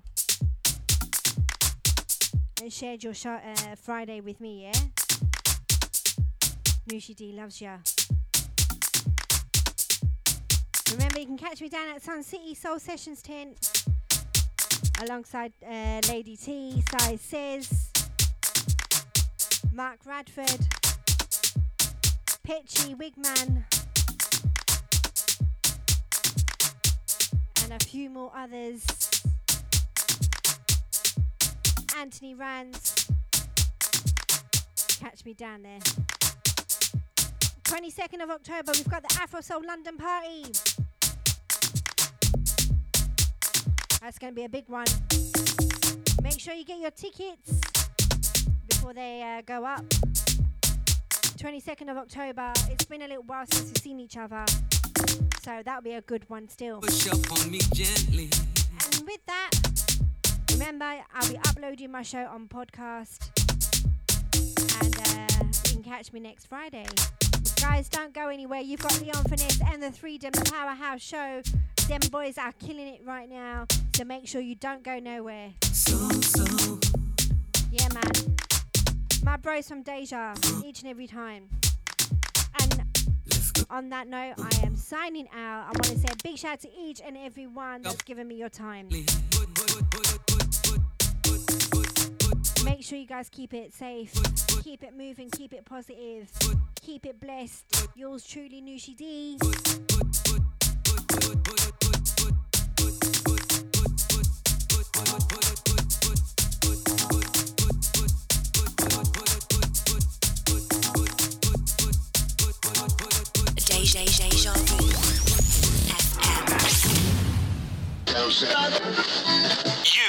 and 2.62 2.72
shared 2.72 3.04
your 3.04 3.12
show, 3.12 3.34
uh, 3.34 3.74
Friday 3.76 4.22
with 4.22 4.40
me. 4.40 4.62
Yeah, 4.62 4.80
Noushii 6.88 7.14
D 7.14 7.32
loves 7.34 7.60
ya. 7.60 7.76
Remember, 10.92 11.20
you 11.20 11.26
can 11.26 11.36
catch 11.36 11.60
me 11.60 11.68
down 11.68 11.90
at 11.94 12.00
Sun 12.00 12.22
City 12.22 12.54
Soul 12.54 12.78
Sessions 12.78 13.20
tent 13.20 13.84
alongside 15.02 15.52
uh, 15.66 16.00
Lady 16.08 16.36
T, 16.36 16.82
Size 16.90 17.20
Says, 17.20 17.90
Mark 19.72 20.00
Radford, 20.04 20.66
Pitchy, 22.42 22.94
Wigman, 22.94 23.64
and 27.62 27.72
a 27.72 27.84
few 27.84 28.10
more 28.10 28.32
others. 28.34 28.84
Anthony 31.96 32.34
Rands. 32.34 33.08
Catch 35.00 35.24
me 35.24 35.34
down 35.34 35.62
there. 35.62 35.80
22nd 37.64 38.22
of 38.22 38.30
October, 38.30 38.72
we've 38.72 38.88
got 38.88 39.02
the 39.08 39.18
Afro 39.20 39.40
Soul 39.40 39.62
London 39.66 39.96
party. 39.96 40.44
That's 44.08 44.18
going 44.18 44.32
to 44.32 44.34
be 44.34 44.44
a 44.44 44.48
big 44.48 44.66
one. 44.70 44.86
Make 46.22 46.40
sure 46.40 46.54
you 46.54 46.64
get 46.64 46.78
your 46.78 46.90
tickets 46.90 47.60
before 48.66 48.94
they 48.94 49.22
uh, 49.22 49.42
go 49.42 49.66
up. 49.66 49.84
22nd 51.36 51.90
of 51.90 51.98
October. 51.98 52.50
It's 52.70 52.86
been 52.86 53.02
a 53.02 53.06
little 53.06 53.24
while 53.24 53.44
since 53.52 53.66
we've 53.66 53.76
seen 53.76 54.00
each 54.00 54.16
other. 54.16 54.46
So 55.42 55.60
that'll 55.62 55.82
be 55.82 55.92
a 55.92 56.00
good 56.00 56.26
one 56.30 56.48
still. 56.48 56.80
Push 56.80 57.08
up 57.08 57.32
on 57.32 57.50
me 57.50 57.58
gently. 57.74 58.30
And 58.86 59.06
with 59.06 59.20
that, 59.26 59.50
remember 60.52 60.86
I'll 61.14 61.28
be 61.28 61.36
uploading 61.46 61.92
my 61.92 62.00
show 62.00 62.24
on 62.28 62.48
podcast. 62.48 63.28
And 64.84 64.98
uh, 65.00 65.44
you 65.66 65.74
can 65.74 65.82
catch 65.82 66.14
me 66.14 66.20
next 66.20 66.46
Friday. 66.46 66.86
Guys, 67.60 67.90
don't 67.90 68.14
go 68.14 68.28
anywhere. 68.28 68.60
You've 68.60 68.80
got 68.80 68.98
Leon 69.02 69.24
Finesse 69.24 69.60
and 69.70 69.82
the 69.82 69.92
Freedom, 69.92 70.30
the 70.30 70.50
Powerhouse 70.50 71.02
Show. 71.02 71.42
Them 71.88 72.00
boys 72.10 72.36
are 72.36 72.52
killing 72.52 72.86
it 72.86 73.00
right 73.02 73.30
now, 73.30 73.66
so 73.96 74.04
make 74.04 74.28
sure 74.28 74.42
you 74.42 74.54
don't 74.54 74.82
go 74.82 74.98
nowhere. 74.98 75.54
So, 75.62 75.96
so. 76.20 76.78
Yeah, 77.70 77.88
man. 77.94 78.36
My 79.24 79.38
bros 79.38 79.66
from 79.68 79.82
Deja, 79.82 80.34
each 80.62 80.82
and 80.82 80.90
every 80.90 81.06
time. 81.06 81.48
And 82.60 82.84
on 83.70 83.88
that 83.88 84.06
note, 84.06 84.34
I 84.36 84.66
am 84.66 84.76
signing 84.76 85.28
out. 85.34 85.62
I 85.62 85.68
want 85.68 85.84
to 85.84 85.98
say 85.98 86.08
a 86.12 86.16
big 86.22 86.36
shout 86.36 86.52
out 86.52 86.60
to 86.60 86.68
each 86.78 87.00
and 87.00 87.16
every 87.16 87.46
one 87.46 87.80
that's 87.80 88.02
given 88.02 88.28
me 88.28 88.34
your 88.34 88.50
time. 88.50 88.90
Make 92.64 92.84
sure 92.84 92.98
you 92.98 93.06
guys 93.06 93.30
keep 93.30 93.54
it 93.54 93.72
safe, 93.72 94.12
keep 94.62 94.84
it 94.84 94.94
moving, 94.94 95.30
keep 95.30 95.54
it 95.54 95.64
positive, 95.64 96.30
keep 96.82 97.06
it 97.06 97.18
blessed. 97.18 97.88
Yours 97.94 98.26
truly, 98.26 98.60
Noushii 98.60 98.94
D. 98.94 99.38
You 101.28 101.34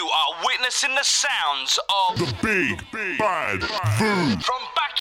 are 0.07 0.45
witnessing 0.45 0.95
the 0.95 1.03
sounds 1.03 1.79
of 1.89 2.19
the 2.19 2.33
big 2.41 2.81
big 2.93 3.17
bad 3.17 3.61
food. 3.61 4.41
From 4.41 4.61